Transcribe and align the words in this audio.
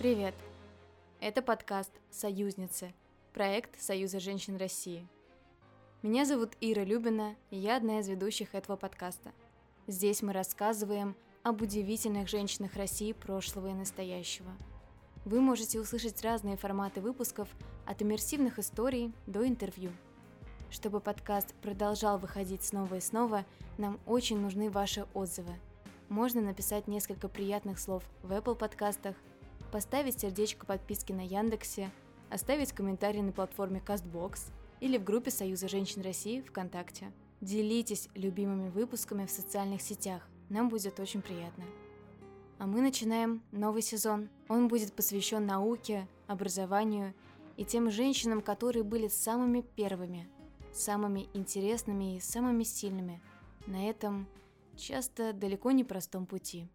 Привет! 0.00 0.34
Это 1.20 1.42
подкаст 1.42 1.90
«Союзницы», 2.10 2.94
проект 3.34 3.78
Союза 3.78 4.18
женщин 4.18 4.56
России. 4.56 5.06
Меня 6.00 6.24
зовут 6.24 6.52
Ира 6.62 6.84
Любина, 6.84 7.36
и 7.50 7.58
я 7.58 7.76
одна 7.76 8.00
из 8.00 8.08
ведущих 8.08 8.54
этого 8.54 8.78
подкаста. 8.78 9.30
Здесь 9.86 10.22
мы 10.22 10.32
рассказываем 10.32 11.14
об 11.42 11.60
удивительных 11.60 12.30
женщинах 12.30 12.76
России 12.76 13.12
прошлого 13.12 13.66
и 13.66 13.74
настоящего. 13.74 14.50
Вы 15.26 15.42
можете 15.42 15.78
услышать 15.78 16.22
разные 16.22 16.56
форматы 16.56 17.02
выпусков 17.02 17.50
от 17.84 18.00
иммерсивных 18.00 18.58
историй 18.58 19.12
до 19.26 19.46
интервью. 19.46 19.92
Чтобы 20.70 21.00
подкаст 21.00 21.54
продолжал 21.56 22.16
выходить 22.16 22.64
снова 22.64 22.94
и 22.94 23.00
снова, 23.00 23.44
нам 23.76 24.00
очень 24.06 24.40
нужны 24.40 24.70
ваши 24.70 25.06
отзывы. 25.12 25.52
Можно 26.08 26.40
написать 26.40 26.88
несколько 26.88 27.28
приятных 27.28 27.78
слов 27.78 28.02
в 28.22 28.32
Apple 28.32 28.54
подкастах, 28.54 29.14
поставить 29.70 30.20
сердечко 30.20 30.66
подписки 30.66 31.12
на 31.12 31.26
Яндексе, 31.26 31.90
оставить 32.28 32.72
комментарий 32.72 33.22
на 33.22 33.32
платформе 33.32 33.82
CastBox 33.84 34.50
или 34.80 34.98
в 34.98 35.04
группе 35.04 35.30
Союза 35.30 35.68
женщин 35.68 36.02
России 36.02 36.40
ВКонтакте. 36.40 37.12
Делитесь 37.40 38.08
любимыми 38.14 38.68
выпусками 38.68 39.26
в 39.26 39.30
социальных 39.30 39.80
сетях, 39.80 40.28
нам 40.50 40.68
будет 40.68 40.98
очень 41.00 41.22
приятно. 41.22 41.64
А 42.58 42.66
мы 42.66 42.82
начинаем 42.82 43.42
новый 43.52 43.80
сезон. 43.80 44.28
Он 44.48 44.68
будет 44.68 44.92
посвящен 44.92 45.46
науке, 45.46 46.06
образованию 46.26 47.14
и 47.56 47.64
тем 47.64 47.90
женщинам, 47.90 48.42
которые 48.42 48.82
были 48.82 49.08
самыми 49.08 49.62
первыми, 49.62 50.28
самыми 50.72 51.28
интересными 51.32 52.16
и 52.16 52.20
самыми 52.20 52.64
сильными 52.64 53.22
на 53.66 53.88
этом 53.88 54.26
часто 54.76 55.32
далеко 55.32 55.70
не 55.70 55.84
простом 55.84 56.26
пути. 56.26 56.68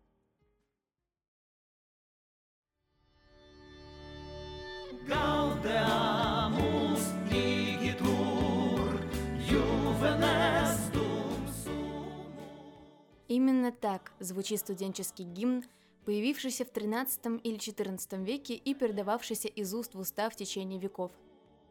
Именно 13.28 13.72
так 13.72 14.12
звучит 14.20 14.60
студенческий 14.60 15.26
гимн, 15.26 15.64
появившийся 16.06 16.66
в 16.66 16.72
XIII 16.72 17.42
или 17.42 17.58
XIV 17.58 18.24
веке 18.24 18.56
и 18.56 18.74
передававшийся 18.74 19.48
из 19.48 19.74
уст 19.74 19.96
в 19.96 20.00
уста 20.00 20.30
в 20.30 20.36
течение 20.36 20.80
веков– 20.80 21.12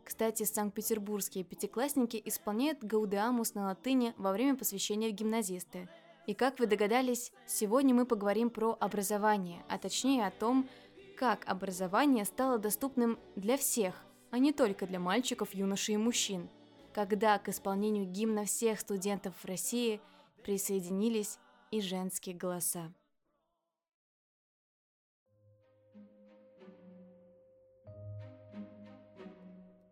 кстати, 0.04 0.42
санкт-петербургские 0.42 1.44
пятиклассники 1.44 2.20
исполняют 2.26 2.84
«Гаудеамус» 2.84 3.54
на 3.54 3.68
латыни 3.68 4.12
во 4.18 4.32
время 4.32 4.54
посвящения 4.54 5.08
в 5.08 5.12
гимназисты. 5.12 5.88
И 6.26 6.34
как 6.34 6.58
вы 6.58 6.66
догадались, 6.66 7.32
сегодня 7.46 7.94
мы 7.94 8.04
поговорим 8.04 8.50
про 8.50 8.76
образование, 8.80 9.64
а 9.68 9.78
точнее 9.78 10.26
о 10.26 10.30
том, 10.30 10.68
как 11.24 11.48
образование 11.48 12.26
стало 12.26 12.58
доступным 12.58 13.18
для 13.34 13.56
всех, 13.56 14.04
а 14.30 14.36
не 14.36 14.52
только 14.52 14.86
для 14.86 15.00
мальчиков, 15.00 15.54
юношей 15.54 15.94
и 15.94 15.96
мужчин, 15.96 16.50
когда 16.92 17.38
к 17.38 17.48
исполнению 17.48 18.04
гимна 18.04 18.44
всех 18.44 18.78
студентов 18.78 19.34
в 19.34 19.46
России 19.46 20.02
присоединились 20.42 21.38
и 21.70 21.80
женские 21.80 22.36
голоса. 22.36 22.92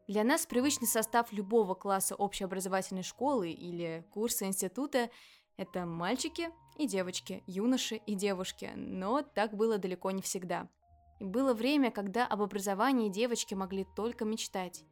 Для 0.06 0.24
нас 0.24 0.44
привычный 0.44 0.86
состав 0.86 1.32
любого 1.32 1.74
класса 1.74 2.14
общеобразовательной 2.14 3.04
школы 3.04 3.52
или 3.52 4.04
курса 4.10 4.44
института– 4.44 5.08
это 5.56 5.86
мальчики 5.86 6.50
и 6.76 6.86
девочки, 6.86 7.42
юноши 7.46 7.96
и 7.96 8.14
девушки, 8.16 8.70
но 8.76 9.22
так 9.22 9.56
было 9.56 9.78
далеко 9.78 10.10
не 10.10 10.20
всегда. 10.20 10.68
Было 11.22 11.54
время, 11.54 11.92
когда 11.92 12.26
об 12.26 12.42
образовании 12.42 13.08
девочки 13.08 13.54
могли 13.54 13.86
только 13.94 14.24
мечтать. 14.24 14.84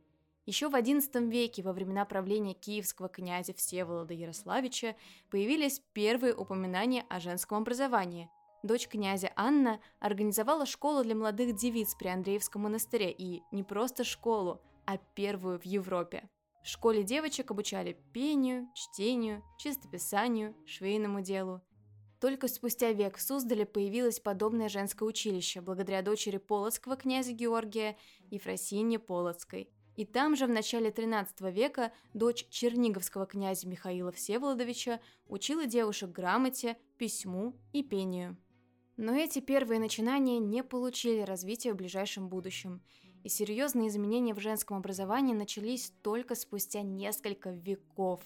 Еще 0.47 0.69
в 0.69 0.75
XI 0.77 1.29
веке, 1.29 1.61
во 1.63 1.73
времена 1.73 2.05
правления 2.05 2.55
киевского 2.55 3.09
князя 3.09 3.53
Всеволода 3.53 4.15
Ярославича, 4.15 4.95
появились 5.29 5.83
первые 5.93 6.37
упоминания 6.37 7.05
о 7.09 7.19
женском 7.19 7.59
образовании. 7.59 8.31
Дочь 8.63 8.87
князя 8.87 9.33
Анна 9.35 9.81
организовала 9.99 10.67
школу 10.67 11.03
для 11.03 11.17
молодых 11.17 11.57
девиц 11.57 11.97
при 11.97 12.07
Андреевском 12.07 12.63
монастыре, 12.63 13.11
и 13.11 13.43
не 13.51 13.65
просто 13.65 14.05
школу, 14.05 14.63
а 14.87 14.99
первую 14.99 15.59
в 15.59 15.65
Европе. 15.65 16.29
В 16.63 16.69
школе 16.69 17.03
девочек 17.03 17.51
обучали 17.51 17.99
пению, 18.13 18.69
чтению, 18.75 19.43
чистописанию, 19.59 20.55
швейному 20.65 21.23
делу. 21.23 21.61
Только 22.21 22.49
спустя 22.49 22.93
век 22.93 23.17
в 23.17 23.23
Суздале 23.23 23.65
появилось 23.65 24.21
подобное 24.21 24.69
женское 24.69 25.05
училище 25.07 25.61
благодаря 25.61 26.03
дочери 26.03 26.37
полоцкого 26.37 26.97
князя 26.97 27.33
Георгия 27.33 27.97
Ефросинье 28.31 28.99
Полоцкой. 28.99 29.71
И 29.97 30.05
там 30.05 30.37
же 30.37 30.47
в 30.47 30.51
начале 30.51 30.91
XIII 30.91 31.51
века 31.51 31.93
дочь 32.15 32.47
черниговского 32.51 33.27
князя 33.27 33.67
Михаила 33.67 34.13
Всеволодовича 34.13 35.01
учила 35.27 35.67
девушек 35.67 36.11
грамоте, 36.11 36.77
письму 36.99 37.57
и 37.73 37.83
пению. 37.83 38.37
Но 38.97 39.15
эти 39.15 39.41
первые 39.41 39.81
начинания 39.81 40.39
не 40.39 40.63
получили 40.63 41.23
развития 41.23 41.73
в 41.73 41.77
ближайшем 41.77 42.29
будущем– 42.29 42.83
и 43.23 43.29
серьезные 43.29 43.89
изменения 43.89 44.35
в 44.35 44.41
женском 44.41 44.77
образовании 44.79 45.35
начались 45.35 45.93
только 46.03 46.35
спустя 46.35 46.83
несколько 46.83 47.51
веков. 47.51 48.23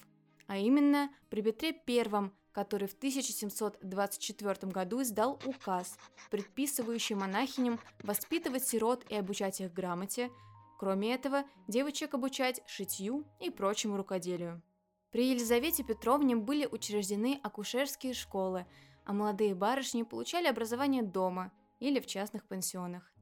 А 0.46 0.58
именно 0.58 1.10
при 1.30 1.42
Петре 1.42 1.74
I, 1.86 2.30
который 2.54 2.88
в 2.88 2.94
1724 2.94 4.72
году 4.72 5.02
издал 5.02 5.38
указ, 5.44 5.98
предписывающий 6.30 7.16
монахиням 7.16 7.78
воспитывать 8.02 8.66
сирот 8.66 9.04
и 9.10 9.16
обучать 9.16 9.60
их 9.60 9.74
грамоте, 9.74 10.30
кроме 10.78 11.12
этого, 11.12 11.42
девочек 11.66 12.14
обучать 12.14 12.62
шитью 12.66 13.26
и 13.40 13.50
прочему 13.50 13.96
рукоделию. 13.96 14.62
При 15.10 15.30
Елизавете 15.30 15.82
Петровне 15.82 16.36
были 16.36 16.66
учреждены 16.66 17.40
акушерские 17.42 18.14
школы, 18.14 18.66
а 19.04 19.12
молодые 19.12 19.54
барышни 19.54 20.02
получали 20.02 20.46
образование 20.46 21.02
дома 21.02 21.52
или 21.80 22.00
в 22.00 22.06
частных 22.06 22.46
пансионах. 22.46 23.12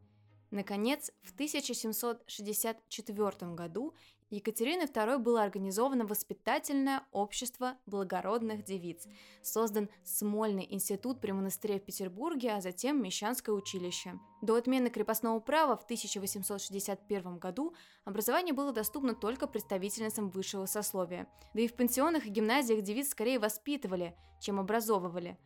Наконец, 0.50 1.10
в 1.22 1.32
1764 1.32 3.54
году 3.54 3.94
Екатериной 4.32 4.86
II 4.86 5.18
было 5.18 5.42
организовано 5.42 6.06
воспитательное 6.06 7.02
общество 7.12 7.76
благородных 7.84 8.64
девиц, 8.64 9.06
создан 9.42 9.90
Смольный 10.04 10.66
институт 10.70 11.20
при 11.20 11.32
монастыре 11.32 11.78
в 11.78 11.84
Петербурге, 11.84 12.52
а 12.52 12.62
затем 12.62 13.02
Мещанское 13.02 13.54
училище. 13.54 14.18
До 14.40 14.54
отмены 14.54 14.88
крепостного 14.88 15.38
права 15.38 15.76
в 15.76 15.84
1861 15.84 17.38
году 17.38 17.74
образование 18.06 18.54
было 18.54 18.72
доступно 18.72 19.14
только 19.14 19.46
представительницам 19.46 20.30
высшего 20.30 20.64
сословия, 20.64 21.28
да 21.52 21.60
и 21.60 21.68
в 21.68 21.74
пансионах 21.74 22.24
и 22.24 22.30
гимназиях 22.30 22.80
девиц 22.80 23.10
скорее 23.10 23.38
воспитывали, 23.38 24.16
чем 24.40 24.58
образовывали. 24.58 25.38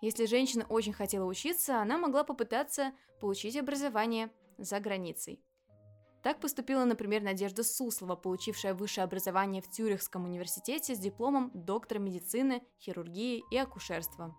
Если 0.00 0.24
женщина 0.24 0.64
очень 0.70 0.94
хотела 0.94 1.26
учиться, 1.26 1.82
она 1.82 1.98
могла 1.98 2.24
попытаться 2.24 2.92
получить 3.20 3.58
образование 3.58 4.32
за 4.56 4.80
границей. 4.80 5.44
Так 6.22 6.40
поступила, 6.40 6.84
например, 6.84 7.22
Надежда 7.22 7.64
Суслова, 7.64 8.14
получившая 8.14 8.74
высшее 8.74 9.04
образование 9.04 9.62
в 9.62 9.70
Тюрихском 9.70 10.26
университете 10.26 10.94
с 10.94 10.98
дипломом 10.98 11.50
доктора 11.54 11.98
медицины, 11.98 12.62
хирургии 12.78 13.42
и 13.50 13.56
акушерства. 13.56 14.36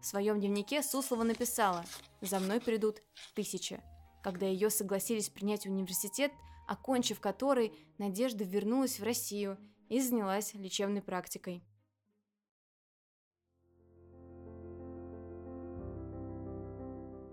В 0.00 0.06
своем 0.06 0.40
дневнике 0.40 0.82
Суслова 0.82 1.22
написала 1.22 1.84
«За 2.20 2.40
мной 2.40 2.60
придут 2.60 3.02
тысячи». 3.34 3.80
Когда 4.22 4.46
ее 4.46 4.70
согласились 4.70 5.28
принять 5.28 5.66
университет, 5.66 6.32
окончив 6.66 7.20
который, 7.20 7.72
Надежда 7.98 8.44
вернулась 8.44 8.98
в 8.98 9.04
Россию 9.04 9.56
и 9.88 10.00
занялась 10.00 10.54
лечебной 10.54 11.02
практикой. 11.02 11.62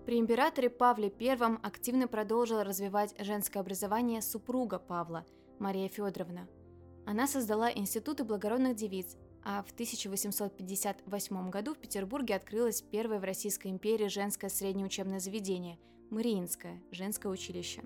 При 0.08 0.18
императоре 0.18 0.70
Павле 0.70 1.12
I 1.20 1.58
активно 1.62 2.08
продолжила 2.08 2.64
развивать 2.64 3.14
женское 3.18 3.60
образование 3.60 4.22
супруга 4.22 4.78
Павла, 4.78 5.26
Мария 5.58 5.90
Федоровна. 5.90 6.48
Она 7.04 7.26
создала 7.26 7.70
институты 7.70 8.24
благородных 8.24 8.74
девиц, 8.74 9.18
а 9.44 9.62
в 9.62 9.70
1858 9.72 11.50
году 11.50 11.74
в 11.74 11.78
Петербурге 11.78 12.36
открылось 12.36 12.80
первое 12.80 13.20
в 13.20 13.24
Российской 13.24 13.68
империи 13.68 14.08
женское 14.08 14.48
среднее 14.48 14.86
учебное 14.86 15.20
заведение– 15.20 15.78
Мариинское 16.10 16.82
женское 16.90 17.28
училище. 17.28 17.82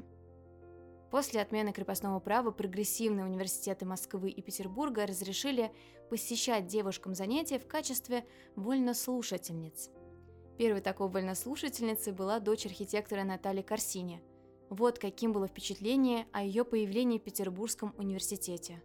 После 1.10 1.40
отмены 1.40 1.72
крепостного 1.72 2.20
права 2.20 2.52
прогрессивные 2.52 3.26
университеты 3.26 3.84
Москвы 3.84 4.30
и 4.30 4.40
Петербурга 4.42 5.08
разрешили 5.08 5.72
посещать 6.08 6.68
девушкам 6.68 7.16
занятия 7.16 7.58
в 7.58 7.66
качестве 7.66 8.24
вольнослушательниц– 8.54 9.90
Первой 10.58 10.80
такой 10.80 11.08
вольнослушательницей 11.08 12.12
была 12.12 12.38
дочь 12.38 12.66
архитектора 12.66 13.24
Натальи 13.24 13.62
Корсини. 13.62 14.22
Вот 14.68 14.98
каким 14.98 15.32
было 15.32 15.48
впечатление 15.48 16.26
о 16.32 16.42
ее 16.42 16.64
появлении 16.64 17.18
в 17.18 17.22
Петербургском 17.22 17.94
университете. 17.98 18.82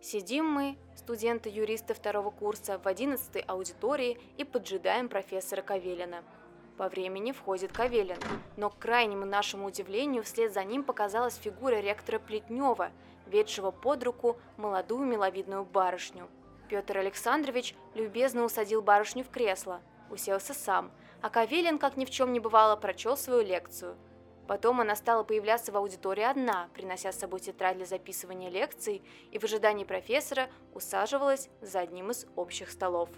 Сидим 0.00 0.46
мы, 0.46 0.76
студенты-юристы 0.96 1.94
второго 1.94 2.30
курса, 2.30 2.78
в 2.78 2.86
одиннадцатой 2.86 3.42
аудитории 3.42 4.18
и 4.36 4.44
поджидаем 4.44 5.08
профессора 5.08 5.62
Кавелина. 5.62 6.22
По 6.76 6.88
времени 6.88 7.32
входит 7.32 7.72
Кавелин, 7.72 8.18
но 8.56 8.68
к 8.68 8.78
крайнему 8.78 9.24
нашему 9.24 9.66
удивлению 9.66 10.24
вслед 10.24 10.52
за 10.52 10.62
ним 10.64 10.82
показалась 10.82 11.36
фигура 11.36 11.76
ректора 11.76 12.18
Плетнева, 12.18 12.90
ведшего 13.26 13.70
под 13.70 14.02
руку 14.02 14.36
молодую 14.56 15.06
миловидную 15.06 15.64
барышню. 15.64 16.28
Петр 16.68 16.98
Александрович 16.98 17.74
любезно 17.94 18.44
усадил 18.44 18.82
барышню 18.82 19.24
в 19.24 19.30
кресло, 19.30 19.80
уселся 20.14 20.54
сам, 20.54 20.90
а 21.20 21.30
Кавелин, 21.30 21.78
как 21.78 21.96
ни 21.96 22.04
в 22.04 22.10
чем 22.10 22.32
не 22.32 22.40
бывало, 22.40 22.76
прочел 22.76 23.16
свою 23.16 23.42
лекцию. 23.42 23.96
Потом 24.46 24.80
она 24.80 24.94
стала 24.94 25.24
появляться 25.24 25.72
в 25.72 25.76
аудитории 25.76 26.22
одна, 26.22 26.68
принося 26.74 27.12
с 27.12 27.18
собой 27.18 27.40
тетрадь 27.40 27.78
для 27.78 27.86
записывания 27.86 28.50
лекций, 28.50 29.02
и 29.30 29.38
в 29.38 29.44
ожидании 29.44 29.84
профессора 29.84 30.50
усаживалась 30.74 31.48
за 31.62 31.80
одним 31.80 32.10
из 32.10 32.26
общих 32.36 32.70
столов. 32.70 33.08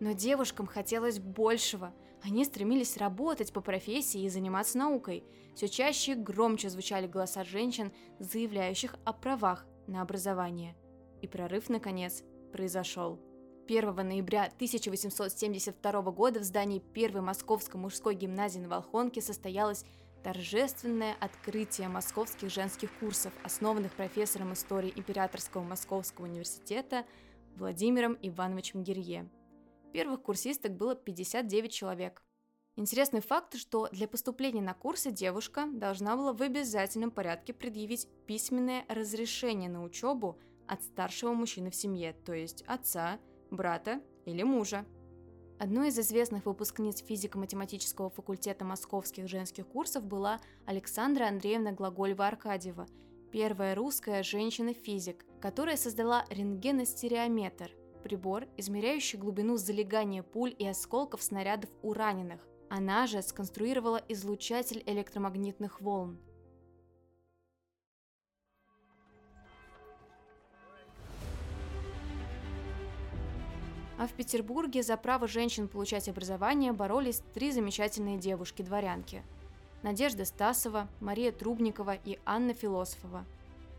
Но 0.00 0.12
девушкам 0.12 0.66
хотелось 0.66 1.18
большего. 1.18 1.92
Они 2.22 2.44
стремились 2.44 2.96
работать 2.96 3.52
по 3.52 3.60
профессии 3.60 4.22
и 4.22 4.30
заниматься 4.30 4.78
наукой. 4.78 5.24
Все 5.54 5.68
чаще 5.68 6.12
и 6.12 6.14
громче 6.14 6.70
звучали 6.70 7.06
голоса 7.06 7.44
женщин, 7.44 7.92
заявляющих 8.18 8.96
о 9.04 9.12
правах 9.12 9.66
на 9.86 10.00
образование. 10.00 10.74
И 11.20 11.28
прорыв, 11.28 11.68
наконец, 11.68 12.22
произошел. 12.52 13.20
1 13.66 13.94
ноября 13.96 14.44
1872 14.44 16.02
года 16.10 16.40
в 16.40 16.42
здании 16.42 16.80
Первой 16.80 17.22
Московской 17.22 17.80
мужской 17.80 18.14
гимназии 18.14 18.58
на 18.58 18.68
Волхонке 18.68 19.22
состоялось 19.22 19.84
торжественное 20.22 21.14
открытие 21.18 21.88
московских 21.88 22.50
женских 22.50 22.92
курсов, 22.98 23.32
основанных 23.42 23.92
профессором 23.92 24.52
истории 24.52 24.92
Императорского 24.94 25.62
Московского 25.62 26.26
университета 26.26 27.06
Владимиром 27.56 28.18
Ивановичем 28.20 28.82
Гирье. 28.82 29.30
Первых 29.92 30.22
курсисток 30.22 30.72
было 30.76 30.94
59 30.94 31.72
человек. 31.72 32.22
Интересный 32.76 33.20
факт, 33.20 33.56
что 33.56 33.88
для 33.92 34.08
поступления 34.08 34.62
на 34.62 34.74
курсы 34.74 35.10
девушка 35.10 35.66
должна 35.72 36.16
была 36.16 36.32
в 36.32 36.42
обязательном 36.42 37.10
порядке 37.10 37.54
предъявить 37.54 38.08
письменное 38.26 38.84
разрешение 38.88 39.70
на 39.70 39.82
учебу 39.82 40.38
от 40.66 40.82
старшего 40.82 41.32
мужчины 41.32 41.70
в 41.70 41.74
семье, 41.74 42.14
то 42.24 42.32
есть 42.32 42.62
отца, 42.66 43.20
брата 43.54 44.00
или 44.24 44.42
мужа. 44.42 44.84
Одной 45.58 45.88
из 45.88 45.98
известных 45.98 46.46
выпускниц 46.46 47.02
физико-математического 47.02 48.10
факультета 48.10 48.64
московских 48.64 49.28
женских 49.28 49.66
курсов 49.66 50.04
была 50.04 50.40
Александра 50.66 51.26
Андреевна 51.26 51.72
Глаголева-Аркадьева, 51.72 52.88
первая 53.30 53.74
русская 53.74 54.22
женщина-физик, 54.22 55.24
которая 55.40 55.76
создала 55.76 56.24
рентгеностереометр– 56.30 57.70
прибор, 58.04 58.46
измеряющий 58.56 59.18
глубину 59.18 59.56
залегания 59.56 60.22
пуль 60.22 60.54
и 60.56 60.66
осколков 60.66 61.22
снарядов 61.22 61.70
у 61.82 61.94
раненых. 61.94 62.46
Она 62.68 63.06
же 63.06 63.22
сконструировала 63.22 64.00
излучатель 64.08 64.82
электромагнитных 64.86 65.80
волн. 65.80 66.20
А 73.96 74.06
в 74.06 74.12
Петербурге 74.12 74.82
за 74.82 74.96
право 74.96 75.28
женщин 75.28 75.68
получать 75.68 76.08
образование 76.08 76.72
боролись 76.72 77.22
три 77.32 77.52
замечательные 77.52 78.18
девушки-дворянки. 78.18 79.22
Надежда 79.82 80.24
Стасова, 80.24 80.88
Мария 81.00 81.30
Трубникова 81.32 81.94
и 81.94 82.18
Анна 82.24 82.54
Философова– 82.54 83.24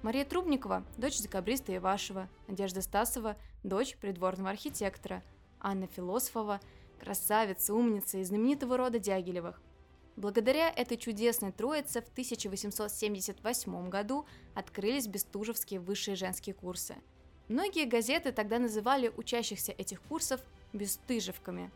Мария 0.06 0.24
Трубникова– 0.24 0.84
дочь 0.98 1.20
декабриста 1.20 1.76
Ивашева, 1.76 2.30
Надежда 2.48 2.84
Стасова– 2.84 3.38
дочь 3.64 3.98
придворного 3.98 4.52
архитектора, 4.52 5.24
Анна 5.60 5.88
Философова– 5.88 6.60
красавица, 7.00 7.74
умница 7.74 8.20
из 8.20 8.28
знаменитого 8.28 8.78
рода 8.78 9.00
Дягилевых. 9.00 9.60
Благодаря 10.16 10.70
этой 10.70 10.98
чудесной 10.98 11.52
троице 11.52 12.04
в 12.04 12.10
1878 12.10 13.90
году 13.90 14.28
открылись 14.54 15.08
бестужевские 15.08 15.80
высшие 15.80 16.16
женские 16.16 16.54
курсы. 16.54 16.98
Многие 17.48 17.86
газеты 17.86 18.32
тогда 18.32 18.58
называли 18.58 19.14
учащихся 19.18 19.72
этих 19.72 20.02
курсов 20.02 20.42
«бесстыжевками», 20.74 21.70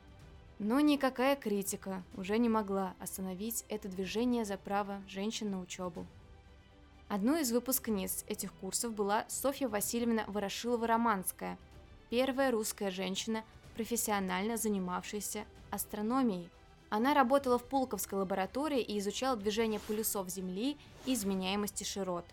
но 0.58 0.80
никакая 0.80 1.36
критика 1.36 2.04
уже 2.18 2.38
не 2.38 2.50
могла 2.50 2.96
остановить 3.00 3.64
это 3.70 3.88
движение 3.88 4.46
за 4.46 4.58
право 4.58 5.02
женщин 5.08 5.52
на 5.52 5.62
учебу. 5.62 6.06
Одной 7.08 7.42
из 7.42 7.52
выпускниц 7.52 8.26
этих 8.28 8.52
курсов 8.54 8.94
была 8.94 9.26
Софья 9.30 9.68
Васильевна 9.68 10.26
Ворошилова-Романская, 10.28 11.58
первая 12.10 12.52
русская 12.52 12.92
женщина, 12.92 13.44
профессионально 13.76 14.58
занимавшаяся 14.58 15.46
астрономией. 15.72 16.50
Она 16.90 17.14
работала 17.14 17.60
в 17.60 17.64
Пулковской 17.64 18.20
лаборатории 18.20 18.82
и 18.82 18.98
изучала 18.98 19.38
движение 19.38 19.80
полюсов 19.80 20.30
Земли 20.30 20.78
и 21.06 21.14
изменяемости 21.14 21.84
широт. 21.84 22.26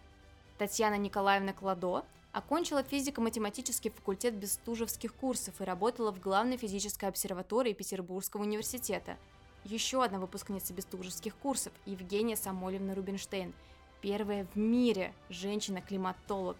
Татьяна 0.58 0.96
Николаевна 0.96 1.52
Кладо 1.52 2.04
окончила 2.36 2.82
физико-математический 2.82 3.90
факультет 3.90 4.34
Бестужевских 4.34 5.14
курсов 5.14 5.58
и 5.58 5.64
работала 5.64 6.12
в 6.12 6.20
главной 6.20 6.58
физической 6.58 7.08
обсерватории 7.08 7.72
Петербургского 7.72 8.42
университета. 8.42 9.16
Еще 9.64 10.04
одна 10.04 10.18
выпускница 10.18 10.74
Бестужевских 10.74 11.34
курсов, 11.36 11.72
Евгения 11.86 12.36
Самольевна 12.36 12.94
Рубинштейн– 12.94 13.54
первая 14.02 14.46
в 14.52 14.58
мире 14.58 15.14
женщина-климатолог. 15.30 16.58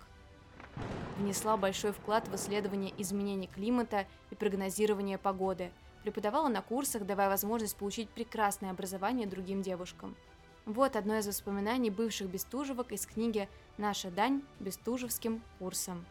Внесла 1.19 1.59
большой 1.59 1.93
вклад 1.93 2.27
в 2.27 2.35
исследование 2.37 2.95
изменений 2.97 3.51
климата 3.55 4.07
и 4.31 4.35
прогнозирование 4.35 5.19
погоды. 5.19 5.71
Преподавала 6.05 6.49
на 6.49 6.63
курсах, 6.63 7.05
давая 7.05 7.29
возможность 7.29 7.77
получить 7.77 8.09
прекрасное 8.09 8.71
образование 8.71 9.27
другим 9.27 9.61
девушкам. 9.61 10.17
Вот 10.67 10.97
одно 10.97 11.17
из 11.19 11.29
воспоминаний 11.29 11.91
бывших 11.91 12.27
бестужевок 12.27 12.91
из 12.91 13.07
книги 13.07 13.49
«Наша 13.79 14.11
дань 14.11 14.43
бестужевским 14.59 15.41
курсам». 15.61 16.05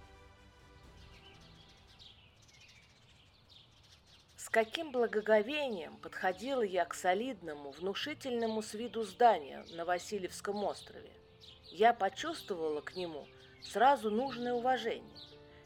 С 4.37 4.47
каким 4.47 4.93
благоговением 4.93 5.97
подходила 5.97 6.61
я 6.61 6.85
к 6.85 6.93
солидному, 6.93 7.71
внушительному 7.71 8.61
с 8.61 8.73
виду 8.73 9.03
зданию 9.03 9.65
на 9.75 9.83
Васильевском 9.83 10.63
острове. 10.63 11.11
Я 11.71 11.93
почувствовала 11.93 12.79
к 12.79 12.95
нему 12.95 13.27
сразу 13.61 14.09
нужное 14.09 14.53
уважение. 14.53 15.19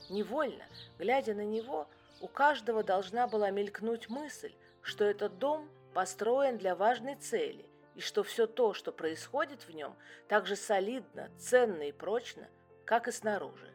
Невольно, 0.09 0.65
глядя 0.97 1.35
на 1.35 1.45
него, 1.45 1.87
у 2.21 2.27
каждого 2.27 2.83
должна 2.83 3.27
была 3.27 3.51
мелькнуть 3.51 4.09
мысль, 4.09 4.53
что 4.81 5.03
этот 5.03 5.37
дом 5.37 5.69
построен 5.93 6.57
для 6.57 6.75
важной 6.75 7.13
цели, 7.13 7.68
и 7.99 8.01
что 8.01 8.23
все 8.23 8.47
то, 8.47 8.73
что 8.73 8.93
происходит 8.93 9.63
в 9.63 9.75
нем, 9.75 9.93
так 10.29 10.45
же 10.45 10.55
солидно, 10.55 11.29
ценно 11.37 11.83
и 11.83 11.91
прочно, 11.91 12.47
как 12.85 13.09
и 13.09 13.11
снаружи. 13.11 13.73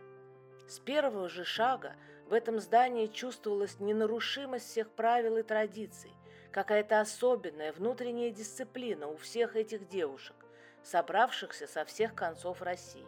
С 0.67 0.79
первого 0.79 1.29
же 1.29 1.45
шага 1.45 1.95
в 2.27 2.33
этом 2.33 2.59
здании 2.59 3.07
чувствовалась 3.07 3.81
ненарушимость 3.81 4.67
всех 4.67 4.89
правил 4.89 5.37
и 5.37 5.43
традиций, 5.43 6.11
какая-то 6.53 7.01
особенная 7.01 7.75
внутренняя 7.75 8.31
дисциплина 8.31 9.09
у 9.09 9.19
всех 9.19 9.57
этих 9.57 9.89
девушек, 9.89 10.37
собравшихся 10.83 11.67
со 11.67 11.85
всех 11.85 12.15
концов 12.15 12.63
России. 12.63 13.07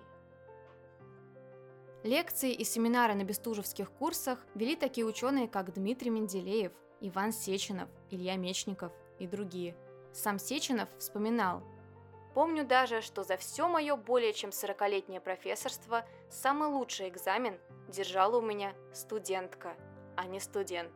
Лекции 2.02 2.52
и 2.52 2.62
семинары 2.62 3.14
на 3.14 3.25
бестужевских 3.25 3.90
курсах 3.90 4.38
вели 4.54 4.76
такие 4.76 5.06
ученые, 5.06 5.49
как 5.49 5.73
Дмитрий 5.73 6.11
Менделеев, 6.11 6.73
Иван 7.00 7.32
Сеченов, 7.32 7.88
Илья 8.11 8.37
Мечников 8.37 8.92
и 9.18 9.26
другие. 9.26 9.75
Сам 10.16 10.38
Сеченов 10.38 10.88
вспоминал, 10.99 11.62
Помню 12.35 12.66
даже, 12.66 13.00
что 13.00 13.25
за 13.25 13.38
все 13.38 13.66
мое 13.66 13.96
более 13.96 14.35
чем 14.35 14.50
40-летнее 14.50 15.23
профессорство 15.23 16.04
самый 16.28 16.68
лучший 16.68 17.08
экзамен 17.08 17.58
держала 17.88 18.37
у 18.37 18.42
меня 18.42 18.75
студентка, 18.92 19.75
а 20.16 20.26
не 20.26 20.38
студент. 20.38 20.92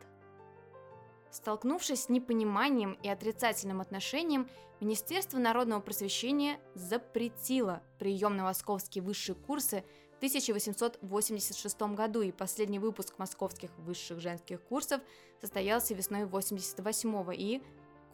Столкнувшись 1.30 2.04
с 2.04 2.08
непониманием 2.10 2.98
и 3.02 3.08
отрицательным 3.08 3.80
отношением, 3.80 4.50
Министерство 4.80 5.38
народного 5.38 5.80
просвещения 5.80 6.60
запретило 6.74 7.82
прием 7.98 8.36
на 8.36 8.44
московские 8.44 9.02
высшие 9.02 9.34
курсы 9.34 9.82
в 10.12 10.16
1886 10.16 11.80
году, 11.94 12.20
и 12.20 12.32
последний 12.32 12.78
выпуск 12.78 13.14
московских 13.16 13.70
высших 13.78 14.20
женских 14.20 14.60
курсов 14.62 15.00
состоялся 15.40 15.94
весной 15.94 16.26
88 16.26 17.32
и 17.34 17.62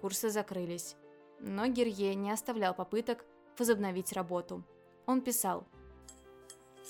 курсы 0.00 0.31
закрылись. 0.31 0.97
Но 1.41 1.67
Герье 1.67 2.15
не 2.15 2.31
оставлял 2.31 2.75
попыток 2.75 3.25
возобновить 3.59 4.12
работу. 4.12 4.65
Он 5.07 5.21
писал 5.21 5.67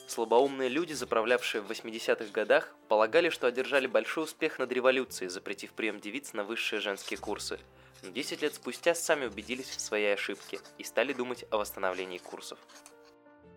Слабоумные 0.06 0.68
люди, 0.68 0.92
заправлявшие 0.92 1.62
в 1.62 1.70
80-х 1.70 2.30
годах, 2.32 2.75
полагали, 2.88 3.28
что 3.28 3.48
одержали 3.48 3.86
большой 3.86 4.25
успех 4.25 4.58
над 4.58 4.70
революцией, 4.70 5.28
запретив 5.28 5.72
прием 5.72 6.00
девиц 6.00 6.32
на 6.32 6.44
высшие 6.44 6.80
женские 6.80 7.18
курсы. 7.18 7.58
Но 8.02 8.10
10 8.10 8.42
лет 8.42 8.54
спустя 8.54 8.94
сами 8.94 9.26
убедились 9.26 9.68
в 9.68 9.80
своей 9.80 10.14
ошибке 10.14 10.60
и 10.78 10.84
стали 10.84 11.12
думать 11.12 11.44
о 11.50 11.56
восстановлении 11.56 12.18
курсов. 12.18 12.58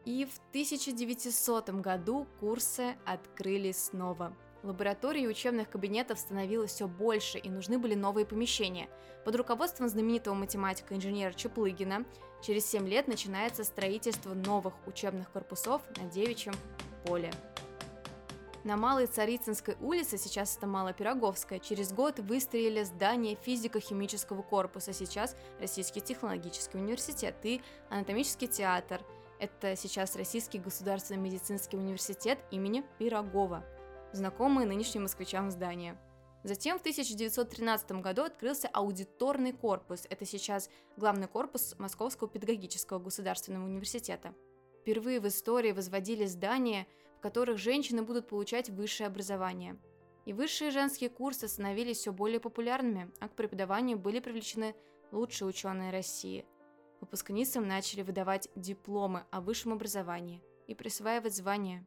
И 0.05 0.25
в 0.25 0.39
1900 0.49 1.69
году 1.69 2.25
курсы 2.39 2.97
открыли 3.05 3.71
снова. 3.71 4.35
Лабораторий 4.61 5.23
и 5.23 5.27
учебных 5.27 5.69
кабинетов 5.69 6.19
становилось 6.19 6.71
все 6.71 6.87
больше, 6.87 7.37
и 7.37 7.49
нужны 7.49 7.79
были 7.79 7.95
новые 7.95 8.25
помещения. 8.25 8.89
Под 9.23 9.35
руководством 9.35 9.87
знаменитого 9.87 10.33
математика-инженера 10.33 11.31
Чеплыгина 11.31 12.05
через 12.41 12.65
7 12.65 12.87
лет 12.87 13.07
начинается 13.07 13.63
строительство 13.63 14.33
новых 14.33 14.73
учебных 14.85 15.31
корпусов 15.31 15.81
на 15.97 16.09
Девичьем 16.09 16.53
поле. 17.05 17.31
На 18.65 18.75
Малой 18.75 19.07
Царицынской 19.07 19.77
улице, 19.79 20.17
сейчас 20.17 20.57
это 20.57 20.67
Малая 20.67 20.93
Пироговская, 20.93 21.59
через 21.59 21.93
год 21.93 22.19
выстроили 22.19 22.83
здание 22.83 23.37
физико-химического 23.41 24.41
корпуса, 24.41 24.91
сейчас 24.91 25.37
Российский 25.61 26.01
технологический 26.01 26.77
университет 26.77 27.35
и 27.43 27.61
анатомический 27.89 28.47
театр. 28.47 29.01
Это 29.39 29.77
сейчас 29.77 30.17
Российский 30.17 30.59
государственный 30.59 31.21
медицинский 31.21 31.77
университет 31.77 32.37
имени 32.51 32.83
Пирогова, 32.97 33.63
знакомые 34.13 34.67
нынешним 34.67 35.03
москвичам 35.03 35.51
здания. 35.51 35.99
Затем 36.43 36.77
в 36.77 36.81
1913 36.81 37.91
году 38.01 38.23
открылся 38.23 38.69
аудиторный 38.69 39.51
корпус, 39.51 40.05
это 40.09 40.25
сейчас 40.25 40.69
главный 40.95 41.27
корпус 41.27 41.75
Московского 41.77 42.29
педагогического 42.29 42.99
государственного 42.99 43.65
университета. 43.65 44.33
Впервые 44.81 45.19
в 45.19 45.27
истории 45.27 45.71
возводили 45.71 46.25
здания– 46.25 46.87
в 47.19 47.21
которых 47.21 47.57
женщины 47.57 48.01
будут 48.01 48.29
получать 48.29 48.69
высшее 48.69 49.07
образование. 49.07 49.77
И 50.25 50.31
высшие 50.31 50.71
женские 50.71 51.09
курсы 51.09 51.49
становились 51.49 51.97
все 51.97 52.13
более 52.13 52.39
популярными, 52.39 53.11
а 53.19 53.27
к 53.27 53.35
преподаванию 53.35 53.99
были 53.99 54.21
привлечены 54.21 54.73
лучшие 55.11 55.49
ученые 55.49 55.91
России. 55.91 56.45
Выпускницам 57.01 57.67
начали 57.67 58.03
выдавать 58.03 58.47
дипломы 58.55 59.25
о 59.31 59.41
высшем 59.41 59.73
образовании 59.73 60.41
и 60.67 60.75
присваивать 60.75 61.35
звания. 61.35 61.85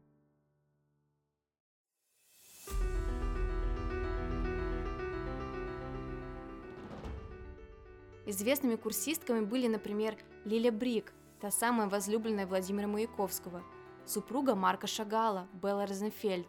Известными 8.26 8.76
курсистками 8.76 9.45
были, 9.45 9.67
например, 9.67 10.17
Лиля 10.45 10.71
Брик, 10.71 11.12
та 11.41 11.50
самая 11.50 11.88
возлюбленная 11.88 12.47
Владимира 12.47 12.87
Маяковского– 12.87 13.62
супруга 14.07 14.55
Марка 14.55 14.87
Шагала, 14.87 15.49
Белла 15.55 15.87
Розенфельд, 15.87 16.47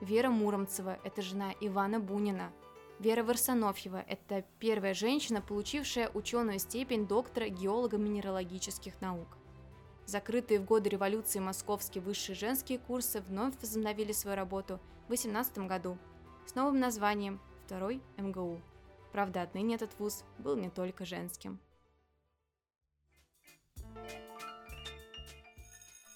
Вера 0.00 0.30
Муромцева– 0.30 0.98
это 1.04 1.22
жена 1.22 1.52
Ивана 1.60 1.98
Бунина, 1.98 2.52
Вера 3.00 3.24
Варсонофьева– 3.24 4.04
это 4.08 4.44
первая 4.58 4.94
женщина, 4.94 5.42
получившая 5.42 6.10
ученую 6.14 6.58
степень 6.58 7.06
доктора 7.06 7.48
геолого-минералогических 7.48 9.00
наук. 9.00 9.36
Закрытые 10.06 10.60
в 10.60 10.64
годы 10.64 10.88
революции 10.88 11.40
московские 11.40 12.02
высшие 12.02 12.36
женские 12.36 12.78
курсы 12.78 13.20
вновь 13.20 13.60
возобновили 13.60 14.12
свою 14.12 14.36
работу 14.36 14.78
в 15.08 15.10
18 15.10 15.58
году 15.66 15.98
с 16.46 16.54
новым 16.54 16.78
названием 16.78 17.40
«Второй 17.64 18.00
МГУ». 18.16 18.60
Правда, 19.16 19.40
отныне 19.40 19.76
этот 19.76 19.98
вуз 19.98 20.24
был 20.36 20.56
не 20.56 20.68
только 20.68 21.06
женским. 21.06 21.58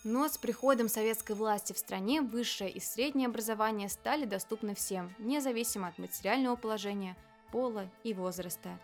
Но 0.05 0.29
с 0.29 0.37
приходом 0.37 0.87
советской 0.91 1.33
власти 1.33 1.73
в 1.73 1.79
стране 1.79 2.21
высшее 2.21 2.71
и 2.71 2.79
среднее 2.79 3.29
образование 3.29 3.89
стали 3.89 4.27
доступны 4.27 4.75
всем, 4.75 5.15
независимо 5.19 5.89
от 5.89 5.97
материального 5.97 6.57
положения, 6.57 7.17
пола 7.53 7.89
и 8.05 8.13
возраста. 8.13 8.79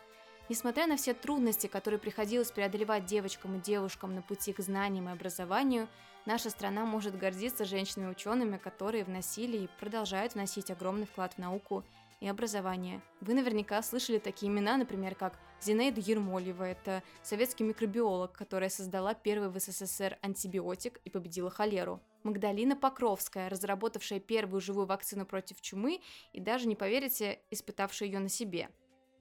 Несмотря 0.49 0.87
на 0.87 0.97
все 0.97 1.13
трудности, 1.13 1.67
которые 1.67 2.01
приходилось 2.01 2.51
преодолевать 2.51 3.05
девочкам 3.05 3.59
и 3.59 3.61
девушкам 3.61 4.15
на 4.15 4.23
пути 4.23 4.55
к 4.55 4.61
знаниям 4.61 5.11
и 5.11 5.13
образованию, 5.13 5.89
наша 6.25 6.49
страна 6.49 6.87
может 6.87 7.19
гордиться 7.19 7.67
женщинами-учеными, 7.67 8.57
которые 8.57 9.05
вносили 9.05 9.59
и 9.59 9.71
продолжают 9.79 10.33
вносить 10.33 10.71
огромный 10.71 11.05
вклад 11.05 11.35
в 11.35 11.39
науку 11.39 11.85
и 12.21 12.29
образование. 12.29 13.03
Вы 13.21 13.35
наверняка 13.35 13.83
слышали 13.83 14.19
такие 14.19 14.51
имена, 14.51 14.77
например, 14.77 15.15
как 15.15 15.39
Зинаида 15.61 16.01
Ермолева, 16.01 16.65
это 16.65 17.03
советский 17.23 17.65
микробиолог, 17.65 18.33
которая 18.33 18.69
создала 18.69 19.15
первый 19.15 19.49
в 19.49 19.59
СССР 19.59 20.19
антибиотик 20.23 21.01
и 21.05 21.11
победила 21.11 21.51
холеру. 21.51 22.01
Магдалина 22.23 22.77
Покровская, 22.77 23.49
разработавшая 23.49 24.21
первую 24.21 24.61
живую 24.61 24.87
вакцину 24.87 25.27
против 25.27 25.61
чумы 25.61 26.01
и 26.33 26.41
даже, 26.41 26.67
не 26.69 26.75
поверите, 26.75 27.41
испытавшая 27.51 28.09
ее 28.09 28.19
на 28.19 28.29
себе. 28.29 28.69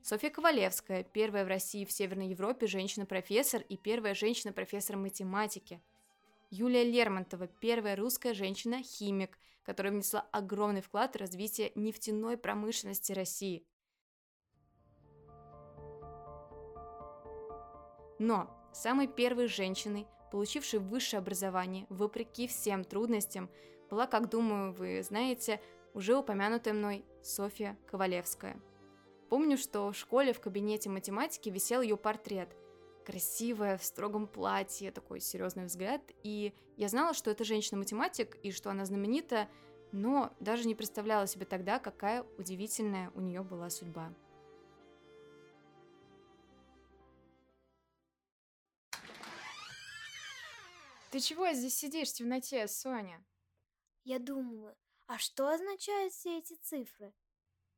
Софья 0.01 0.29
Ковалевская, 0.29 1.03
первая 1.03 1.45
в 1.45 1.47
России 1.47 1.81
и 1.81 1.85
в 1.85 1.91
Северной 1.91 2.27
Европе 2.27 2.67
женщина-профессор 2.67 3.61
и 3.61 3.77
первая 3.77 4.13
женщина-профессор 4.13 4.97
математики. 4.97 5.81
Юлия 6.49 6.83
Лермонтова, 6.83 7.47
первая 7.47 7.95
русская 7.95 8.33
женщина-химик, 8.33 9.37
которая 9.63 9.93
внесла 9.93 10.21
огромный 10.31 10.81
вклад 10.81 11.15
в 11.15 11.19
развитие 11.19 11.71
нефтяной 11.75 12.37
промышленности 12.37 13.11
России. 13.13 13.65
Но 18.19 18.49
самой 18.73 19.07
первой 19.07 19.47
женщиной, 19.47 20.07
получившей 20.31 20.79
высшее 20.79 21.19
образование, 21.19 21.85
вопреки 21.89 22.47
всем 22.47 22.83
трудностям, 22.83 23.49
была, 23.89 24.07
как 24.07 24.29
думаю, 24.29 24.73
вы 24.73 25.03
знаете, 25.03 25.59
уже 25.93 26.15
упомянутая 26.15 26.73
мной 26.73 27.05
Софья 27.21 27.77
Ковалевская. 27.87 28.59
Помню, 29.29 29.57
что 29.57 29.91
в 29.91 29.97
школе 29.97 30.33
в 30.33 30.39
кабинете 30.39 30.89
математики 30.89 31.49
висел 31.49 31.81
ее 31.81 31.97
портрет. 31.97 32.55
Красивая, 33.05 33.77
в 33.77 33.83
строгом 33.83 34.27
платье, 34.27 34.91
такой 34.91 35.19
серьезный 35.19 35.65
взгляд. 35.65 36.01
И 36.23 36.53
я 36.75 36.89
знала, 36.89 37.13
что 37.13 37.29
это 37.29 37.43
женщина-математик 37.43 38.35
и 38.41 38.51
что 38.51 38.71
она 38.71 38.83
знаменита, 38.85 39.47
но 39.91 40.33
даже 40.39 40.67
не 40.67 40.73
представляла 40.73 41.27
себе 41.27 41.45
тогда, 41.45 41.77
какая 41.77 42.23
удивительная 42.39 43.11
у 43.13 43.21
нее 43.21 43.43
была 43.43 43.69
судьба. 43.69 44.11
Ты 51.11 51.19
чего 51.19 51.49
здесь 51.53 51.77
сидишь 51.77 52.09
в 52.09 52.13
темноте, 52.15 52.67
Соня? 52.67 53.23
Я 54.03 54.17
думаю, 54.19 54.75
а 55.05 55.19
что 55.19 55.47
означают 55.47 56.11
все 56.11 56.39
эти 56.39 56.55
цифры? 56.55 57.13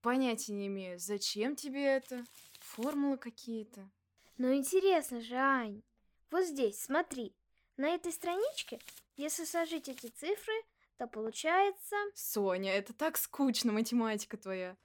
Понятия 0.02 0.54
не 0.54 0.68
имею. 0.68 0.98
Зачем 0.98 1.56
тебе 1.58 1.84
это? 1.84 2.24
Формулы 2.62 3.18
какие-то. 3.18 3.92
Ну 4.38 4.54
интересно 4.54 5.20
же, 5.20 5.36
Ань. 5.36 5.82
Вот 6.30 6.46
здесь, 6.46 6.80
смотри. 6.80 7.36
На 7.76 7.90
этой 7.90 8.12
страничке, 8.12 8.80
если 9.16 9.46
сложить 9.46 9.90
эти 9.90 10.08
цифры, 10.08 10.54
то 10.98 11.08
получается... 11.08 11.96
Соня, 12.14 12.74
это 12.74 12.94
так 12.94 13.18
скучно, 13.18 13.72
математика 13.72 14.38
твоя. 14.38 14.76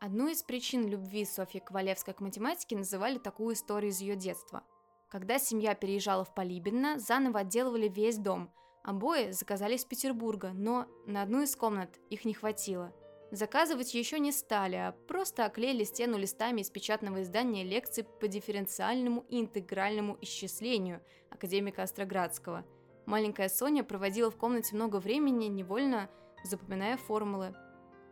Одну 0.00 0.28
из 0.28 0.42
причин 0.42 0.86
любви 0.86 1.24
Софьи 1.24 1.60
Ковалевской 1.60 2.12
к 2.12 2.20
математике 2.20 2.76
называли 2.76 3.18
такую 3.18 3.54
историю 3.54 3.90
из 3.90 4.00
ее 4.00 4.16
детства. 4.16 4.62
Когда 5.08 5.38
семья 5.38 5.74
переезжала 5.74 6.24
в 6.24 6.34
Полибино, 6.34 6.98
заново 6.98 7.40
отделывали 7.40 7.88
весь 7.88 8.18
дом. 8.18 8.52
Обои 8.84 9.30
заказали 9.30 9.76
из 9.76 9.84
Петербурга, 9.84 10.52
но 10.52 10.86
на 11.06 11.22
одну 11.22 11.42
из 11.42 11.56
комнат 11.56 11.98
их 12.10 12.24
не 12.24 12.34
хватило. 12.34 12.92
Заказывать 13.36 13.92
еще 13.92 14.18
не 14.18 14.32
стали, 14.32 14.76
а 14.76 14.92
просто 15.08 15.44
оклеили 15.44 15.84
стену 15.84 16.16
листами 16.16 16.62
из 16.62 16.70
печатного 16.70 17.20
издания 17.20 17.64
лекций 17.64 18.02
по 18.02 18.28
дифференциальному 18.28 19.26
и 19.28 19.40
интегральному 19.40 20.16
исчислению 20.22 21.02
академика 21.28 21.82
Остроградского. 21.82 22.64
Маленькая 23.04 23.50
Соня 23.50 23.84
проводила 23.84 24.30
в 24.30 24.38
комнате 24.38 24.74
много 24.74 24.96
времени, 24.96 25.48
невольно 25.48 26.08
запоминая 26.44 26.96
формулы. 26.96 27.54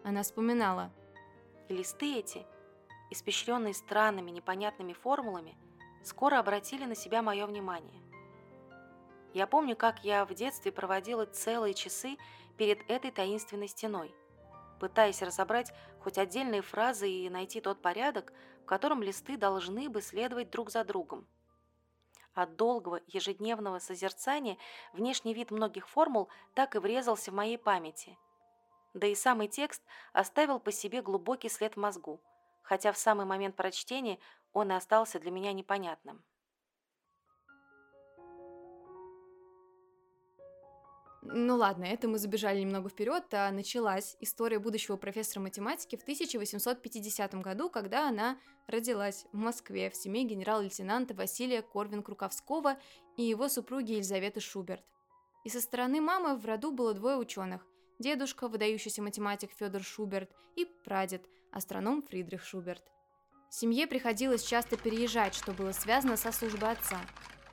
Она 0.03 0.25
вспоминала– 0.25 0.93
и 1.71 1.75
листы 1.75 2.19
эти, 2.19 2.45
испещренные 3.11 3.73
странными 3.73 4.31
непонятными 4.31 4.93
формулами, 4.93 5.57
скоро 6.03 6.39
обратили 6.39 6.85
на 6.85 6.95
себя 6.95 7.23
мое 7.23 7.47
внимание. 7.47 8.03
Я 9.33 9.47
помню, 9.47 9.75
как 9.75 10.05
я 10.05 10.27
в 10.27 10.35
детстве 10.35 10.71
проводила 10.71 11.25
целые 11.25 11.73
часы 11.73 12.19
перед 12.59 12.79
этой 12.91 13.11
таинственной 13.11 13.69
стеной, 13.69 14.15
пытаясь 14.85 15.23
разобрать 15.23 15.73
хоть 16.01 16.19
отдельные 16.19 16.61
фразы 16.61 17.11
и 17.11 17.31
найти 17.31 17.63
тот 17.63 17.81
порядок, 17.81 18.35
в 18.63 18.67
котором 18.67 19.03
листы 19.03 19.39
должны 19.39 19.89
бы 19.89 20.03
следовать 20.03 20.51
друг 20.51 20.71
за 20.71 20.85
другом. 20.85 21.27
От 22.35 22.57
долгого 22.57 23.01
ежедневного 23.07 23.79
созерцания 23.79 24.59
внешний 24.93 25.33
вид 25.33 25.51
многих 25.51 25.89
формул 25.89 26.29
так 26.53 26.75
и 26.75 26.79
врезался 26.79 27.31
в 27.31 27.35
моей 27.35 27.57
памяти– 27.57 28.19
да 28.93 29.07
и 29.07 29.15
самый 29.15 29.49
текст 29.49 29.83
оставил 30.13 30.61
по 30.61 30.71
себе 30.71 31.01
глубокий 31.01 31.49
след 31.49 31.75
в 31.75 31.81
мозгу, 31.81 32.21
хотя 32.63 32.93
в 32.93 32.99
самый 32.99 33.25
момент 33.25 33.57
прочтения 33.57 34.19
он 34.53 34.71
и 34.71 34.75
остался 34.75 35.19
для 35.19 35.31
меня 35.31 35.55
непонятным. 35.55 36.23
Ну 41.27 41.57
ладно, 41.57 41.85
это 41.85 42.07
мы 42.07 42.19
забежали 42.19 42.61
немного 42.61 42.91
вперед, 42.91 43.25
а 43.33 43.51
началась 43.51 44.15
история 44.21 44.59
будущего 44.59 44.97
профессора 44.99 45.43
математики 45.43 45.97
в 45.97 46.03
1850 46.03 47.35
году, 47.37 47.71
когда 47.71 48.09
она 48.09 48.39
родилась 48.67 49.25
в 49.33 49.37
Москве 49.39 49.89
в 49.89 49.97
семье 49.97 50.25
генерал-лейтенанта 50.25 51.15
Василия 51.15 51.63
Корвин-Круковского 51.63 52.77
и 53.17 53.23
его 53.23 53.49
супруги 53.49 53.93
Елизаветы 53.93 54.41
Шуберт. 54.41 54.85
И 55.45 55.49
со 55.49 55.63
стороны 55.63 56.03
мамы 56.03 56.37
в 56.37 56.45
роду 56.45 56.73
было 56.73 56.93
двое 56.93 57.17
ученых. 57.17 57.67
Дедушка, 57.99 58.49
выдающийся 58.49 59.01
математик 59.01 59.51
Федор 59.53 59.83
Шуберт, 59.83 60.31
и 60.57 60.67
прадед, 60.85 61.25
астроном 61.53 62.03
Фридрих 62.03 62.45
Шуберт. 62.45 62.85
Семье 63.49 63.87
приходилось 63.87 64.45
часто 64.45 64.77
переезжать, 64.77 65.35
что 65.35 65.53
было 65.53 65.73
связано 65.73 66.17
со 66.17 66.33
службой 66.33 66.73
отца. 66.73 67.01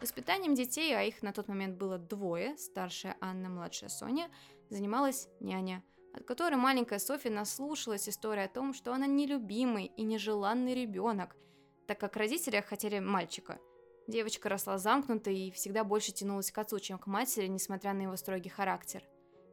Воспитанием 0.01 0.55
детей, 0.55 0.95
а 0.95 1.03
их 1.03 1.21
на 1.21 1.31
тот 1.31 1.47
момент 1.47 1.77
было 1.77 1.99
двое, 1.99 2.57
старшая 2.57 3.15
Анна, 3.21 3.49
младшая 3.49 3.89
Соня, 3.89 4.31
занималась 4.69 5.27
няня, 5.39 5.83
от 6.15 6.25
которой 6.25 6.55
маленькая 6.55 6.97
Софья 6.97 7.29
наслушалась 7.29 8.09
истории 8.09 8.43
о 8.43 8.49
том, 8.49 8.73
что 8.73 8.93
она 8.93 9.05
нелюбимый 9.05 9.85
и 9.85 10.01
нежеланный 10.01 10.73
ребенок, 10.73 11.35
так 11.87 11.99
как 11.99 12.15
родители 12.15 12.61
хотели 12.61 12.97
мальчика. 12.97 13.59
Девочка 14.07 14.49
росла 14.49 14.79
замкнутой 14.79 15.37
и 15.37 15.51
всегда 15.51 15.83
больше 15.83 16.11
тянулась 16.11 16.51
к 16.51 16.57
отцу, 16.57 16.79
чем 16.79 16.97
к 16.97 17.05
матери, 17.05 17.45
несмотря 17.45 17.93
на 17.93 18.01
его 18.01 18.15
строгий 18.17 18.49
характер. 18.49 19.03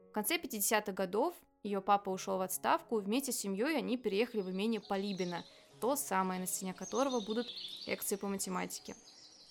В 0.09 0.13
конце 0.13 0.39
50-х 0.39 0.93
годов 0.93 1.35
ее 1.63 1.83
папа 1.83 2.09
ушел 2.09 2.39
в 2.39 2.41
отставку, 2.41 2.99
и 2.99 3.03
вместе 3.03 3.33
с 3.33 3.39
семьей 3.39 3.77
они 3.77 3.99
переехали 3.99 4.41
в 4.41 4.51
имение 4.51 4.81
Полибина, 4.81 5.45
то 5.79 5.95
самое, 5.95 6.41
на 6.41 6.47
стене 6.47 6.73
которого 6.73 7.21
будут 7.21 7.49
лекции 7.87 8.17
по 8.17 8.29
математике. 8.29 8.97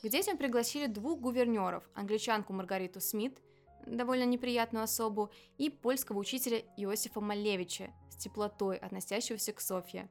К 0.02 0.10
детям 0.10 0.38
пригласили 0.38 0.86
двух 0.86 1.20
гувернеров, 1.20 1.84
англичанку 1.96 2.54
Маргариту 2.54 3.02
Смит, 3.02 3.42
довольно 3.86 4.26
неприятную 4.26 4.84
особу, 4.84 5.32
и 5.58 5.72
польского 5.72 6.20
учителя 6.20 6.60
Иосифа 6.78 7.20
Малевича, 7.20 7.92
с 8.12 8.16
теплотой 8.16 8.78
относящегося 8.78 9.54
к 9.54 9.60
Софье. 9.60 10.10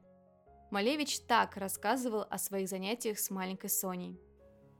Малевич 0.71 1.21
так 1.21 1.55
рассказывал 1.55 2.25
о 2.29 2.37
своих 2.37 2.67
занятиях 2.67 3.17
с 3.17 3.29
маленькой 3.29 3.69
Соней. 3.69 4.19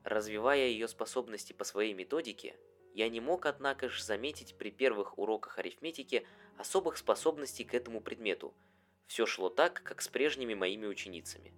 Развивая 0.03 0.67
ее 0.67 0.89
способности 0.89 1.53
по 1.53 1.63
своей 1.63 1.93
методике, 1.93 2.57
я 2.93 3.07
не 3.07 3.21
мог, 3.21 3.45
однако 3.45 3.87
же, 3.89 4.03
заметить 4.03 4.57
при 4.57 4.71
первых 4.71 5.17
уроках 5.17 5.59
арифметики 5.59 6.25
особых 6.57 6.97
способностей 6.97 7.63
к 7.63 7.73
этому 7.73 8.01
предмету. 8.01 8.53
Все 9.05 9.25
шло 9.25 9.49
так, 9.49 9.81
как 9.83 10.01
с 10.01 10.09
прежними 10.09 10.53
моими 10.53 10.85
ученицами. 10.85 11.53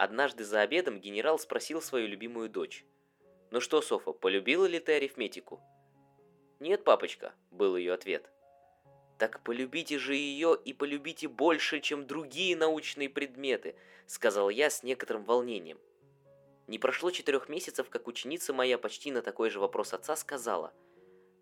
Однажды 0.00 0.44
за 0.44 0.62
обедом 0.62 0.98
генерал 0.98 1.38
спросил 1.38 1.82
свою 1.82 2.08
любимую 2.08 2.48
дочь. 2.48 2.86
«Ну 3.50 3.60
что, 3.60 3.82
Софа, 3.82 4.12
полюбила 4.12 4.64
ли 4.64 4.78
ты 4.78 4.92
арифметику?» 4.92 5.60
«Нет, 6.58 6.84
папочка»,— 6.84 7.34
был 7.50 7.76
ее 7.76 7.92
ответ. 7.92 8.30
«Так 9.18 9.44
полюбите 9.44 9.98
же 9.98 10.14
ее 10.14 10.58
и 10.64 10.72
полюбите 10.72 11.28
больше, 11.28 11.80
чем 11.80 12.06
другие 12.06 12.56
научные 12.56 13.10
предметы»,— 13.10 13.76
сказал 14.06 14.48
я 14.48 14.70
с 14.70 14.82
некоторым 14.82 15.22
волнением. 15.26 15.78
Не 16.66 16.78
прошло 16.78 17.10
четырех 17.10 17.50
месяцев, 17.50 17.90
как 17.90 18.08
ученица 18.08 18.54
моя 18.54 18.78
почти 18.78 19.10
на 19.10 19.20
такой 19.20 19.50
же 19.50 19.60
вопрос 19.60 19.92
отца 19.92 20.16
сказала. 20.16 20.72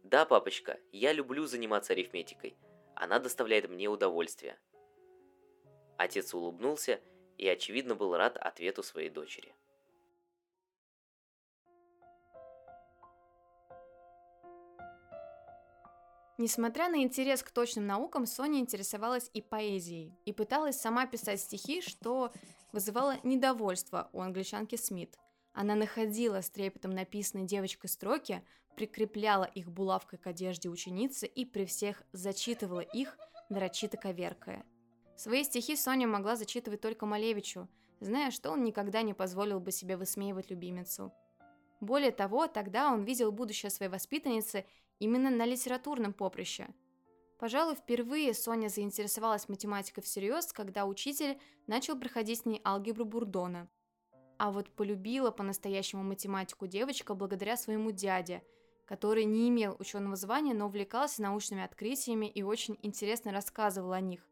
«Да, 0.03 0.25
папочка, 0.25 0.81
я 0.91 1.13
люблю 1.13 1.47
заниматься 1.47 1.93
арифметикой. 1.93 2.57
Она 2.97 3.21
доставляет 3.21 3.71
мне 3.71 3.87
удовольствие». 3.87 4.59
Отец 5.97 6.35
улыбнулся 6.35 7.01
и, 7.39 7.49
очевидно, 7.49 7.95
был 7.95 8.17
рад 8.17 8.37
ответу 8.37 8.83
своей 8.83 9.09
дочери. 9.09 9.55
Несмотря 16.37 16.89
на 16.89 17.03
интерес 17.03 17.43
к 17.43 17.51
точным 17.51 17.87
наукам, 17.87 18.27
Соня 18.27 18.61
интересовалась 18.61 19.29
и 19.35 19.43
поэзией, 19.43 20.17
и 20.25 20.33
пыталась 20.33 20.81
сама 20.81 21.07
писать 21.07 21.41
стихи, 21.41 21.81
что 21.81 22.33
вызывало 22.71 23.17
недовольство 23.25 24.09
у 24.13 24.21
англичанки 24.21 24.77
Смит. 24.77 25.17
Она 25.53 25.75
находила 25.75 26.41
с 26.41 26.51
трепетом 26.51 26.93
написанные 26.93 27.47
девочкой 27.47 27.91
строки, 27.91 28.45
прикрепляла 28.77 29.45
их 29.45 29.69
булавкой 29.69 30.21
к 30.21 30.29
одежде 30.29 30.69
ученицы 30.69 31.27
и 31.27 31.45
при 31.45 31.67
всех 31.67 32.05
зачитывала 32.13 32.81
их, 32.81 33.19
нарочито 33.49 33.97
коверкая– 33.97 34.65
Свои 35.19 35.43
стихи 35.43 35.75
Соня 35.75 36.07
могла 36.07 36.37
зачитывать 36.37 36.81
только 36.81 37.05
Малевичу, 37.05 37.67
зная, 37.99 38.31
что 38.31 38.53
он 38.53 38.63
никогда 38.63 39.03
не 39.03 39.15
позволил 39.15 39.59
бы 39.59 39.73
себе 39.73 39.97
высмеивать 39.97 40.49
любимицу. 40.49 41.13
Более 41.81 42.13
того, 42.13 42.47
тогда 42.47 42.93
он 42.93 43.03
видел 43.03 43.33
будущее 43.33 43.71
своей 43.71 43.91
воспитанницы 43.91 44.65
именно 45.01 45.29
на 45.29 45.45
литературном 45.45 46.13
поприще. 46.13 46.69
Пожалуй, 47.41 47.75
впервые 47.75 48.33
Соня 48.33 48.69
заинтересовалась 48.69 49.49
математикой 49.49 50.05
всерьез, 50.05 50.53
когда 50.53 50.87
учитель 50.87 51.41
начал 51.67 51.99
проходить 51.99 52.43
с 52.43 52.45
ней 52.45 52.61
алгебру 52.65 53.05
Бурдона. 53.05 53.69
А 54.37 54.53
вот 54.53 54.71
полюбила 54.71 55.33
по-настоящему 55.33 56.05
математику 56.05 56.69
девочка 56.69 57.15
благодаря 57.15 57.57
своему 57.57 57.91
дяде, 57.91 58.45
который 58.85 59.25
не 59.25 59.49
имел 59.49 59.75
ученого 59.81 60.15
звания, 60.15 60.55
но 60.55 60.67
увлекался 60.67 61.23
научными 61.23 61.65
открытиями 61.65 62.27
и 62.27 62.45
очень 62.45 62.79
интересно 62.83 63.33
рассказывал 63.33 63.91
о 63.91 64.01
них 64.01 64.25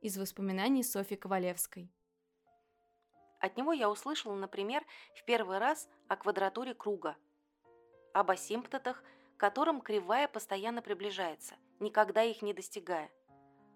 из 0.00 0.16
воспоминаний 0.16 0.82
Софьи 0.82 1.16
Ковалевской. 1.16 1.90
От 3.40 3.56
него 3.56 3.72
я 3.72 3.90
услышала, 3.90 4.34
например, 4.34 4.84
в 5.14 5.24
первый 5.24 5.58
раз 5.58 5.88
о 6.08 6.16
квадратуре 6.16 6.74
круга, 6.74 7.16
об 8.12 8.30
асимптотах, 8.30 9.02
которым 9.36 9.80
кривая 9.80 10.28
постоянно 10.28 10.82
приближается, 10.82 11.54
никогда 11.78 12.22
их 12.22 12.42
не 12.42 12.52
достигая, 12.52 13.10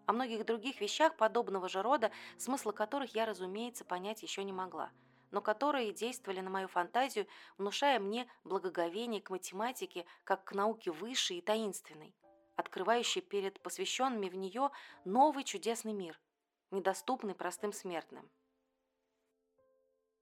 о 0.06 0.12
многих 0.12 0.44
других 0.44 0.80
вещах 0.80 1.16
подобного 1.16 1.68
же 1.68 1.82
рода, 1.82 2.10
смысла 2.38 2.72
которых 2.72 3.14
я, 3.14 3.24
разумеется, 3.24 3.84
понять 3.84 4.22
еще 4.22 4.42
не 4.42 4.52
могла, 4.52 4.90
но 5.30 5.40
которые 5.40 5.92
действовали 5.92 6.40
на 6.40 6.50
мою 6.50 6.68
фантазию, 6.68 7.26
внушая 7.56 8.00
мне 8.00 8.28
благоговение 8.42 9.20
к 9.20 9.30
математике 9.30 10.06
как 10.24 10.44
к 10.44 10.52
науке 10.52 10.90
высшей 10.90 11.38
и 11.38 11.42
таинственной 11.42 12.14
открывающий 12.62 13.20
перед 13.20 13.60
посвященными 13.60 14.28
в 14.28 14.34
нее 14.34 14.70
новый 15.04 15.44
чудесный 15.44 15.92
мир, 15.92 16.18
недоступный 16.70 17.34
простым 17.34 17.72
смертным. 17.72 18.30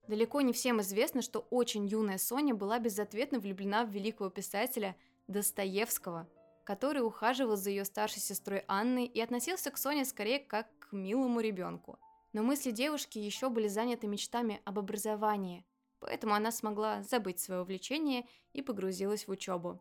Далеко 0.07 0.41
не 0.41 0.51
всем 0.51 0.81
известно, 0.81 1.21
что 1.21 1.47
очень 1.51 1.85
юная 1.87 2.17
Соня 2.17 2.53
была 2.53 2.79
безответно 2.79 3.39
влюблена 3.39 3.85
в 3.85 3.89
великого 3.89 4.29
писателя 4.29 4.97
Достоевского, 5.27 6.27
который 6.65 7.05
ухаживал 7.05 7.55
за 7.55 7.69
ее 7.69 7.85
старшей 7.85 8.19
сестрой 8.19 8.63
Анной 8.67 9.05
и 9.05 9.21
относился 9.21 9.71
к 9.71 9.77
Соне 9.77 10.03
скорее 10.03 10.39
как 10.39 10.67
к 10.79 10.91
милому 10.91 11.39
ребенку. 11.39 11.99
Но 12.33 12.43
мысли 12.43 12.71
девушки 12.71 13.19
еще 13.19 13.49
были 13.49 13.67
заняты 13.67 14.07
мечтами 14.07 14.61
об 14.65 14.79
образовании, 14.79 15.65
поэтому 15.99 16.33
она 16.33 16.51
смогла 16.51 17.03
забыть 17.03 17.39
свое 17.39 17.61
увлечение 17.61 18.25
и 18.53 18.61
погрузилась 18.61 19.27
в 19.27 19.31
учебу. 19.31 19.79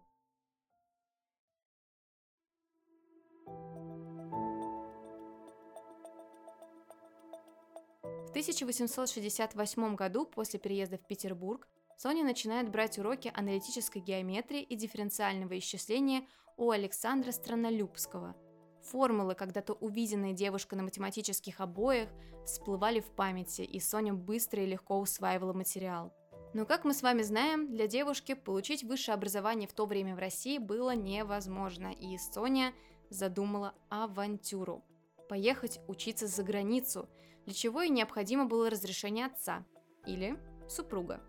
В 8.30 8.32
1868 8.32 9.96
году, 9.96 10.24
после 10.24 10.60
переезда 10.60 10.98
в 10.98 11.04
Петербург, 11.04 11.66
Соня 11.96 12.22
начинает 12.22 12.70
брать 12.70 12.96
уроки 12.96 13.32
аналитической 13.34 13.98
геометрии 13.98 14.62
и 14.62 14.76
дифференциального 14.76 15.58
исчисления 15.58 16.22
у 16.56 16.70
Александра 16.70 17.32
Странолюбского. 17.32 18.36
Формулы, 18.84 19.34
когда-то 19.34 19.72
увиденные 19.72 20.32
девушкой 20.32 20.76
на 20.76 20.84
математических 20.84 21.60
обоях, 21.60 22.08
всплывали 22.46 23.00
в 23.00 23.10
памяти, 23.16 23.62
и 23.62 23.80
Соня 23.80 24.14
быстро 24.14 24.62
и 24.62 24.66
легко 24.66 25.00
усваивала 25.00 25.52
материал. 25.52 26.14
Но, 26.54 26.66
как 26.66 26.84
мы 26.84 26.94
с 26.94 27.02
вами 27.02 27.22
знаем, 27.22 27.72
для 27.74 27.88
девушки 27.88 28.34
получить 28.34 28.84
высшее 28.84 29.16
образование 29.16 29.66
в 29.66 29.72
то 29.72 29.86
время 29.86 30.14
в 30.14 30.20
России 30.20 30.58
было 30.58 30.94
невозможно, 30.94 31.88
и 31.88 32.16
Соня 32.16 32.74
задумала 33.08 33.74
авантюру– 33.88 34.84
поехать 35.28 35.80
учиться 35.88 36.28
за 36.28 36.44
границу– 36.44 37.08
для 37.46 37.54
чего 37.54 37.82
и 37.82 37.88
необходимо 37.88 38.46
было 38.46 38.70
разрешение 38.70 39.26
отца 39.26 39.64
или 40.06 40.38
супруга. 40.68 41.20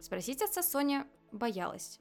Спросить 0.00 0.42
отца 0.42 0.62
Соня 0.62 1.06
боялась. 1.32 2.00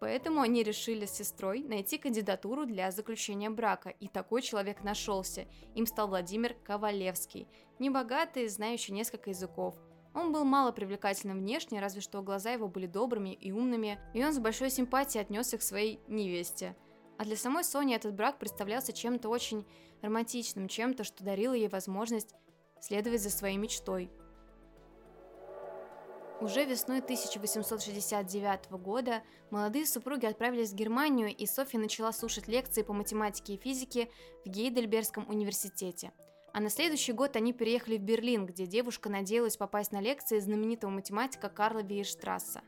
Поэтому 0.00 0.42
они 0.42 0.62
решили 0.62 1.06
с 1.06 1.12
сестрой 1.12 1.62
найти 1.62 1.98
кандидатуру 1.98 2.66
для 2.66 2.90
заключения 2.90 3.50
брака, 3.50 3.90
и 3.90 4.06
такой 4.06 4.42
человек 4.42 4.84
нашелся. 4.84 5.46
Им 5.74 5.86
стал 5.86 6.08
Владимир 6.08 6.54
Ковалевский, 6.64 7.48
небогатый, 7.78 8.46
знающий 8.48 8.92
несколько 8.92 9.30
языков. 9.30 9.74
Он 10.14 10.32
был 10.32 10.44
мало 10.44 10.72
привлекательным 10.72 11.38
внешне, 11.38 11.80
разве 11.80 12.00
что 12.00 12.22
глаза 12.22 12.52
его 12.52 12.68
были 12.68 12.86
добрыми 12.86 13.34
и 13.34 13.50
умными, 13.50 13.98
и 14.14 14.24
он 14.24 14.32
с 14.32 14.38
большой 14.38 14.70
симпатией 14.70 15.22
отнесся 15.22 15.58
к 15.58 15.62
своей 15.62 16.00
невесте. 16.06 16.76
А 17.18 17.24
для 17.24 17.36
самой 17.36 17.64
Сони 17.64 17.96
этот 17.96 18.14
брак 18.14 18.38
представлялся 18.38 18.92
чем-то 18.92 19.28
очень 19.28 19.66
романтичным, 20.02 20.68
чем-то, 20.68 21.02
что 21.02 21.24
дарило 21.24 21.52
ей 21.52 21.68
возможность 21.68 22.34
следовать 22.80 23.22
за 23.22 23.30
своей 23.30 23.56
мечтой. 23.56 24.10
Уже 26.40 26.64
весной 26.64 27.00
1869 27.00 28.70
года 28.70 29.22
молодые 29.50 29.86
супруги 29.86 30.24
отправились 30.26 30.70
в 30.70 30.76
Германию, 30.76 31.34
и 31.34 31.46
Софья 31.46 31.80
начала 31.80 32.12
слушать 32.12 32.46
лекции 32.46 32.82
по 32.82 32.92
математике 32.92 33.54
и 33.54 33.58
физике 33.58 34.08
в 34.44 34.48
Гейдельбергском 34.48 35.28
университете. 35.28 36.12
А 36.52 36.60
на 36.60 36.70
следующий 36.70 37.12
год 37.12 37.34
они 37.34 37.52
переехали 37.52 37.98
в 37.98 38.02
Берлин, 38.02 38.46
где 38.46 38.66
девушка 38.66 39.08
надеялась 39.08 39.56
попасть 39.56 39.90
на 39.90 40.00
лекции 40.00 40.38
знаменитого 40.38 40.90
математика 40.90 41.48
Карла 41.48 41.80
Вейерштрасса. 41.80 42.62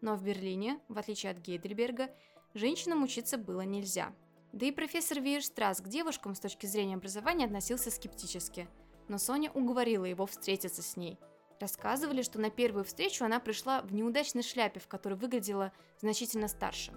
Но 0.00 0.16
в 0.16 0.22
Берлине, 0.22 0.80
в 0.88 0.98
отличие 0.98 1.32
от 1.32 1.38
Гейдельберга, 1.38 2.10
женщинам 2.54 3.02
учиться 3.02 3.36
было 3.36 3.60
нельзя. 3.60 4.14
Да 4.52 4.66
и 4.66 4.72
профессор 4.72 5.20
Вейерштрасс 5.20 5.82
к 5.82 5.88
девушкам 5.88 6.34
с 6.34 6.40
точки 6.40 6.64
зрения 6.64 6.94
образования 6.94 7.44
относился 7.44 7.90
скептически. 7.90 8.68
Но 9.08 9.18
Соня 9.18 9.50
уговорила 9.52 10.04
его 10.04 10.26
встретиться 10.26 10.82
с 10.82 10.96
ней. 10.96 11.18
Рассказывали, 11.60 12.22
что 12.22 12.40
на 12.40 12.50
первую 12.50 12.84
встречу 12.84 13.24
она 13.24 13.38
пришла 13.38 13.82
в 13.82 13.94
неудачной 13.94 14.42
шляпе, 14.42 14.80
в 14.80 14.88
которой 14.88 15.14
выглядела 15.14 15.72
значительно 16.00 16.48
старше. 16.48 16.92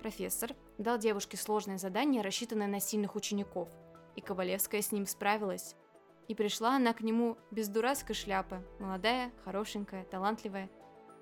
Профессор 0.00 0.54
дал 0.78 0.98
девушке 0.98 1.36
сложное 1.36 1.78
задание, 1.78 2.22
рассчитанное 2.22 2.68
на 2.68 2.78
сильных 2.78 3.16
учеников, 3.16 3.68
и 4.14 4.20
Ковалевская 4.20 4.80
с 4.80 4.92
ним 4.92 5.06
справилась. 5.06 5.74
И 6.28 6.34
пришла 6.34 6.76
она 6.76 6.92
к 6.92 7.00
нему 7.00 7.36
без 7.50 7.68
дурацкой 7.68 8.14
шляпы, 8.14 8.64
молодая, 8.78 9.32
хорошенькая, 9.44 10.04
талантливая. 10.04 10.70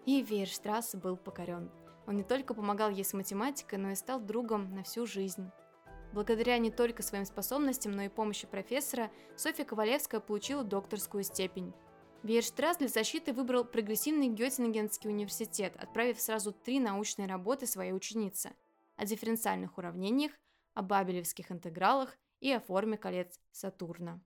И 0.04 0.22
Вейерштрасс 0.22 0.94
был 0.94 1.16
покорен. 1.16 1.70
Он 2.06 2.16
не 2.16 2.22
только 2.22 2.52
помогал 2.52 2.90
ей 2.90 3.04
с 3.04 3.14
математикой, 3.14 3.78
но 3.78 3.90
и 3.90 3.94
стал 3.94 4.20
другом 4.20 4.74
на 4.74 4.82
всю 4.82 5.06
жизнь. 5.06 5.50
Благодаря 6.14 6.58
не 6.58 6.70
только 6.70 7.02
своим 7.02 7.24
способностям, 7.24 7.90
но 7.90 8.02
и 8.02 8.08
помощи 8.08 8.46
профессора, 8.46 9.10
Софья 9.34 9.64
Ковалевская 9.64 10.20
получила 10.20 10.62
докторскую 10.62 11.24
степень. 11.24 11.72
Вейерштрасс 12.22 12.76
для 12.76 12.86
защиты 12.86 13.32
выбрал 13.32 13.64
прогрессивный 13.64 14.28
Геттингенский 14.28 15.10
университет, 15.10 15.74
отправив 15.76 16.20
сразу 16.20 16.52
три 16.52 16.78
научные 16.78 17.26
работы 17.26 17.66
своей 17.66 17.92
ученице 17.92 18.52
о 18.94 19.04
дифференциальных 19.06 19.76
уравнениях, 19.76 20.30
о 20.74 20.82
бабелевских 20.82 21.50
интегралах 21.50 22.16
и 22.38 22.52
о 22.52 22.60
форме 22.60 22.96
колец 22.96 23.40
Сатурна. 23.50 24.20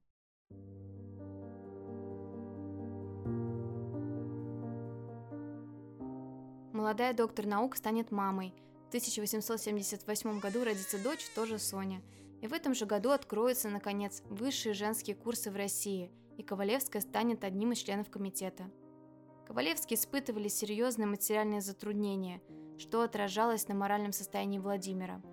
Молодая 6.75 7.15
доктор 7.15 7.47
наук 7.47 7.77
станет 7.77 8.11
мамой. 8.11 8.53
В 8.89 8.91
1878 8.91 10.41
году 10.41 10.65
родится 10.65 11.03
дочь, 11.03 11.27
тоже 11.35 11.59
Соня. 11.59 12.03
И 12.41 12.47
в 12.47 12.53
этом 12.53 12.75
же 12.75 12.87
году 12.87 13.11
откроются, 13.11 13.69
наконец, 13.69 14.23
высшие 14.27 14.75
женские 14.75 15.17
курсы 15.17 15.51
в 15.51 15.57
России, 15.57 16.11
и 16.37 16.43
Ковалевская 16.43 17.03
станет 17.03 17.45
одним 17.45 17.73
из 17.73 17.79
членов 17.79 18.11
комитета. 18.11 18.71
Ковалевские 19.47 19.99
испытывали 19.99 20.49
серьезные 20.49 21.07
материальные 21.07 21.61
затруднения, 21.61 22.43
что 22.79 23.03
отражалось 23.03 23.69
на 23.69 23.75
моральном 23.75 24.13
состоянии 24.13 24.59
Владимира– 24.59 25.23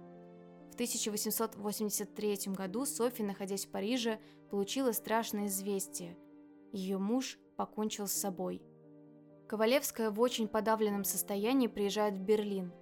в 0.72 0.78
1883 0.78 2.52
году 2.54 2.86
Софи, 2.86 3.24
находясь 3.24 3.66
в 3.66 3.70
Париже, 3.70 4.20
получила 4.52 4.92
страшное 4.92 5.48
известие. 5.48 6.18
Ее 6.74 6.98
муж 6.98 7.40
покончил 7.56 8.08
с 8.08 8.12
собой. 8.12 8.62
Ковалевская 9.48 10.12
в 10.12 10.20
очень 10.20 10.50
подавленном 10.50 11.06
состоянии 11.06 11.68
приезжает 11.68 12.16
в 12.16 12.24
Берлин, 12.24 12.74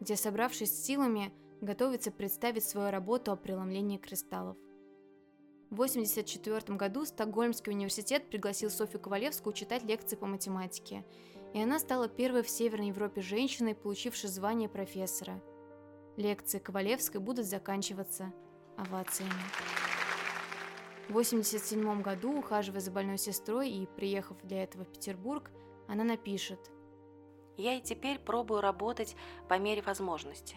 где, 0.00 0.16
собравшись 0.16 0.70
с 0.70 0.84
силами, 0.84 1.32
готовится 1.60 2.10
представить 2.10 2.64
свою 2.64 2.90
работу 2.90 3.32
о 3.32 3.36
преломлении 3.36 3.98
кристаллов. 3.98 4.56
В 5.70 5.74
1984 5.74 6.76
году 6.76 7.04
Стокгольмский 7.04 7.72
университет 7.72 8.28
пригласил 8.28 8.70
Софью 8.70 9.00
Ковалевскую 9.00 9.52
читать 9.52 9.82
лекции 9.84 10.16
по 10.16 10.26
математике, 10.26 11.04
и 11.54 11.60
она 11.60 11.78
стала 11.78 12.08
первой 12.08 12.42
в 12.42 12.50
Северной 12.50 12.88
Европе 12.88 13.20
женщиной, 13.20 13.74
получившей 13.74 14.30
звание 14.30 14.68
профессора– 14.68 15.42
Лекции 16.16 16.58
Ковалевской 16.58 17.20
будут 17.20 17.44
заканчиваться 17.44 18.32
овациями. 18.78 19.32
В 21.08 21.10
1987 21.10 22.02
году, 22.02 22.38
ухаживая 22.38 22.80
за 22.80 22.90
больной 22.90 23.18
сестрой 23.18 23.70
и 23.70 23.86
приехав 23.86 24.38
для 24.42 24.62
этого 24.62 24.84
в 24.84 24.88
Петербург, 24.88 25.50
она 25.88 26.04
напишет 26.04 26.58
«Я 27.56 27.74
и 27.74 27.80
теперь 27.80 28.18
пробую 28.18 28.60
работать 28.60 29.16
по 29.48 29.58
мере 29.58 29.82
возможности 29.82 30.56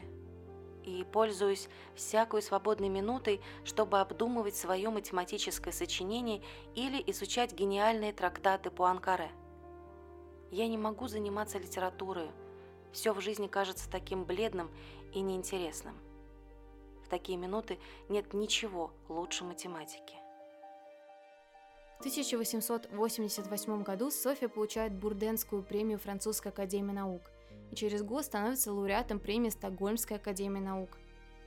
и 0.83 1.03
пользуюсь 1.03 1.69
всякой 1.95 2.41
свободной 2.41 2.89
минутой, 2.89 3.41
чтобы 3.63 3.99
обдумывать 3.99 4.55
свое 4.55 4.89
математическое 4.89 5.71
сочинение 5.71 6.41
или 6.75 7.03
изучать 7.07 7.53
гениальные 7.53 8.13
трактаты 8.13 8.71
по 8.71 8.85
Анкаре. 8.85 9.31
Я 10.51 10.67
не 10.67 10.77
могу 10.77 11.07
заниматься 11.07 11.59
литературой, 11.59 12.31
все 12.91 13.13
в 13.13 13.21
жизни 13.21 13.47
кажется 13.47 13.89
таким 13.89 14.23
бледным 14.25 14.71
и 15.13 15.21
неинтересным. 15.21 15.95
В 17.05 17.09
такие 17.09 17.37
минуты 17.37 17.79
нет 18.07 18.33
ничего 18.33 18.91
лучше 19.07 19.43
математики. 19.43 20.18
В 21.99 22.01
1888 22.01 23.83
году 23.83 24.09
Софья 24.09 24.47
получает 24.47 24.93
Бурденскую 24.93 25.61
премию 25.61 25.99
Французской 25.99 26.47
академии 26.47 26.93
наук 26.93 27.21
и 27.71 27.75
через 27.75 28.03
год 28.03 28.23
становится 28.23 28.71
лауреатом 28.71 29.19
премии 29.19 29.49
Стокгольмской 29.49 30.15
академии 30.15 30.61
наук. 30.61 30.97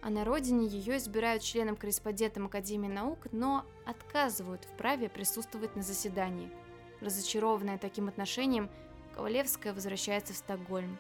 А 0.03 0.11
на 0.11 0.27
родине 0.27 0.67
ее 0.67 0.99
избирают 0.99 1.43
членом-корреспондентом 1.43 2.45
Академии 2.45 2.89
наук, 2.89 3.29
но 3.33 3.65
отказывают 3.87 4.67
в 4.67 4.77
праве 4.77 5.09
присутствовать 5.09 5.75
на 5.75 5.81
заседании. 5.81 6.53
Разочарованная 7.01 7.79
таким 7.79 8.09
отношением, 8.09 8.69
Ковалевская 9.15 9.73
возвращается 9.73 10.35
в 10.35 10.37
Стокгольм. 10.37 10.99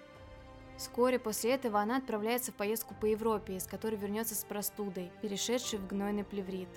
Вскоре 0.78 1.18
после 1.18 1.52
этого 1.52 1.78
она 1.78 1.98
отправляется 1.98 2.52
в 2.52 2.54
поездку 2.54 2.94
по 2.94 3.04
Европе, 3.04 3.56
из 3.56 3.66
которой 3.66 3.96
вернется 3.96 4.34
с 4.34 4.44
простудой, 4.44 5.12
перешедшей 5.20 5.78
в 5.78 5.86
гнойный 5.86 6.24
плеврит. 6.24 6.70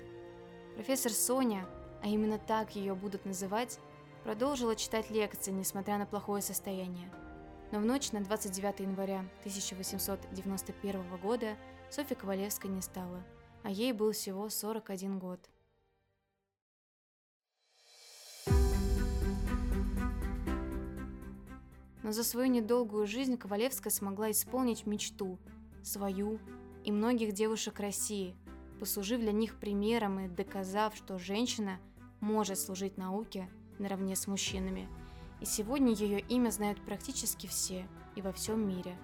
Профессор 0.74 1.12
Соня, 1.12 1.66
а 2.06 2.08
именно 2.08 2.38
так 2.38 2.76
ее 2.76 2.94
будут 2.94 3.24
называть, 3.24 3.80
продолжила 4.22 4.76
читать 4.76 5.10
лекции, 5.10 5.50
несмотря 5.50 5.98
на 5.98 6.06
плохое 6.06 6.40
состояние. 6.40 7.10
Но 7.72 7.80
в 7.80 7.84
ночь 7.84 8.12
на 8.12 8.20
29 8.20 8.78
января 8.78 9.24
1891 9.40 11.16
года 11.20 11.56
Софья 11.90 12.14
Ковалевская 12.14 12.70
не 12.70 12.80
стала, 12.80 13.24
а 13.64 13.70
ей 13.70 13.92
был 13.92 14.12
всего 14.12 14.48
41 14.48 15.18
год. 15.18 15.40
но 22.04 22.12
за 22.12 22.22
свою 22.22 22.46
недолгую 22.46 23.08
жизнь 23.08 23.36
Ковалевская 23.36 23.90
смогла 23.90 24.30
исполнить 24.30 24.86
мечту, 24.86 25.40
свою 25.82 26.38
и 26.84 26.92
многих 26.92 27.32
девушек 27.32 27.80
России, 27.80 28.36
послужив 28.78 29.18
для 29.18 29.32
них 29.32 29.58
примером 29.58 30.20
и 30.20 30.28
доказав, 30.28 30.94
что 30.94 31.18
женщина 31.18 31.80
может 32.20 32.58
служить 32.58 32.98
науке 32.98 33.48
наравне 33.78 34.16
с 34.16 34.26
мужчинами. 34.26 34.88
И 35.40 35.44
сегодня 35.44 35.92
ее 35.92 36.20
имя 36.20 36.50
знают 36.50 36.80
практически 36.84 37.46
все 37.46 37.86
и 38.14 38.22
во 38.22 38.32
всем 38.32 38.66
мире. 38.66 38.96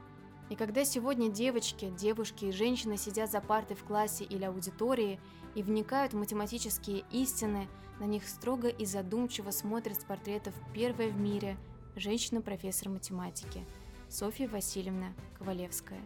И 0.49 0.57
когда 0.57 0.85
сегодня 0.85 1.31
девочки, 1.31 1.91
девушки 1.99 2.47
и 2.47 2.53
женщины 2.53 2.97
сидят 2.97 3.31
за 3.31 3.41
партой 3.41 3.77
в 3.77 3.85
классе 3.85 4.25
или 4.25 4.45
аудитории 4.45 5.21
и 5.55 5.63
вникают 5.63 6.13
в 6.13 6.19
математические 6.19 7.05
истины, 7.11 7.69
на 8.01 8.05
них 8.05 8.27
строго 8.27 8.69
и 8.69 8.85
задумчиво 8.85 9.51
смотрят 9.51 10.01
с 10.01 10.05
портретов 10.05 10.55
первой 10.75 11.11
в 11.11 11.19
мире– 11.19 11.57
женщина-профессор 11.97 12.89
математики 12.89 13.65
Софья 14.09 14.49
Васильевна 14.49 15.13
Ковалевская. 15.39 16.01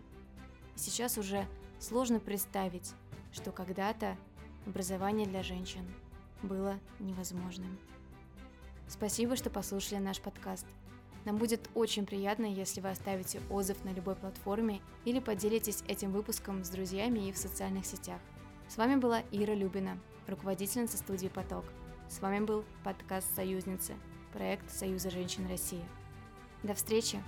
И 0.74 0.78
сейчас 0.78 1.16
уже 1.16 1.46
сложно 1.78 2.18
представить, 2.18 2.92
что 3.32 3.52
когда-то 3.52 4.16
образование 4.66 5.26
для 5.26 5.42
женщин 5.42 5.86
было 6.42 6.78
невозможным. 6.98 7.78
Спасибо, 8.88 9.36
что 9.36 9.50
послушали 9.50 9.98
наш 9.98 10.20
подкаст. 10.20 10.66
Нам 11.24 11.38
будет 11.38 11.68
очень 11.74 12.06
приятно, 12.06 12.46
если 12.46 12.80
вы 12.80 12.90
оставите 12.90 13.40
отзыв 13.50 13.84
на 13.84 13.92
любой 13.92 14.14
платформе 14.14 14.80
или 15.04 15.18
поделитесь 15.18 15.82
этим 15.88 16.12
выпуском 16.12 16.62
с 16.64 16.68
друзьями 16.68 17.28
и 17.28 17.32
в 17.32 17.36
социальных 17.36 17.84
сетях. 17.84 18.20
С 18.68 18.76
вами 18.76 18.94
была 18.94 19.22
Ира 19.32 19.54
Любина, 19.54 19.98
руководительница 20.28 20.98
студии 20.98 21.28
«Поток». 21.28 21.64
С 22.08 22.20
вами 22.20 22.44
был 22.44 22.64
подкаст 22.84 23.34
«Союзницы», 23.34 23.94
проект 24.32 24.70
Союза 24.70 25.10
женщин 25.10 25.48
России. 25.48 25.84
До 26.62 26.74
встречи! 26.74 27.20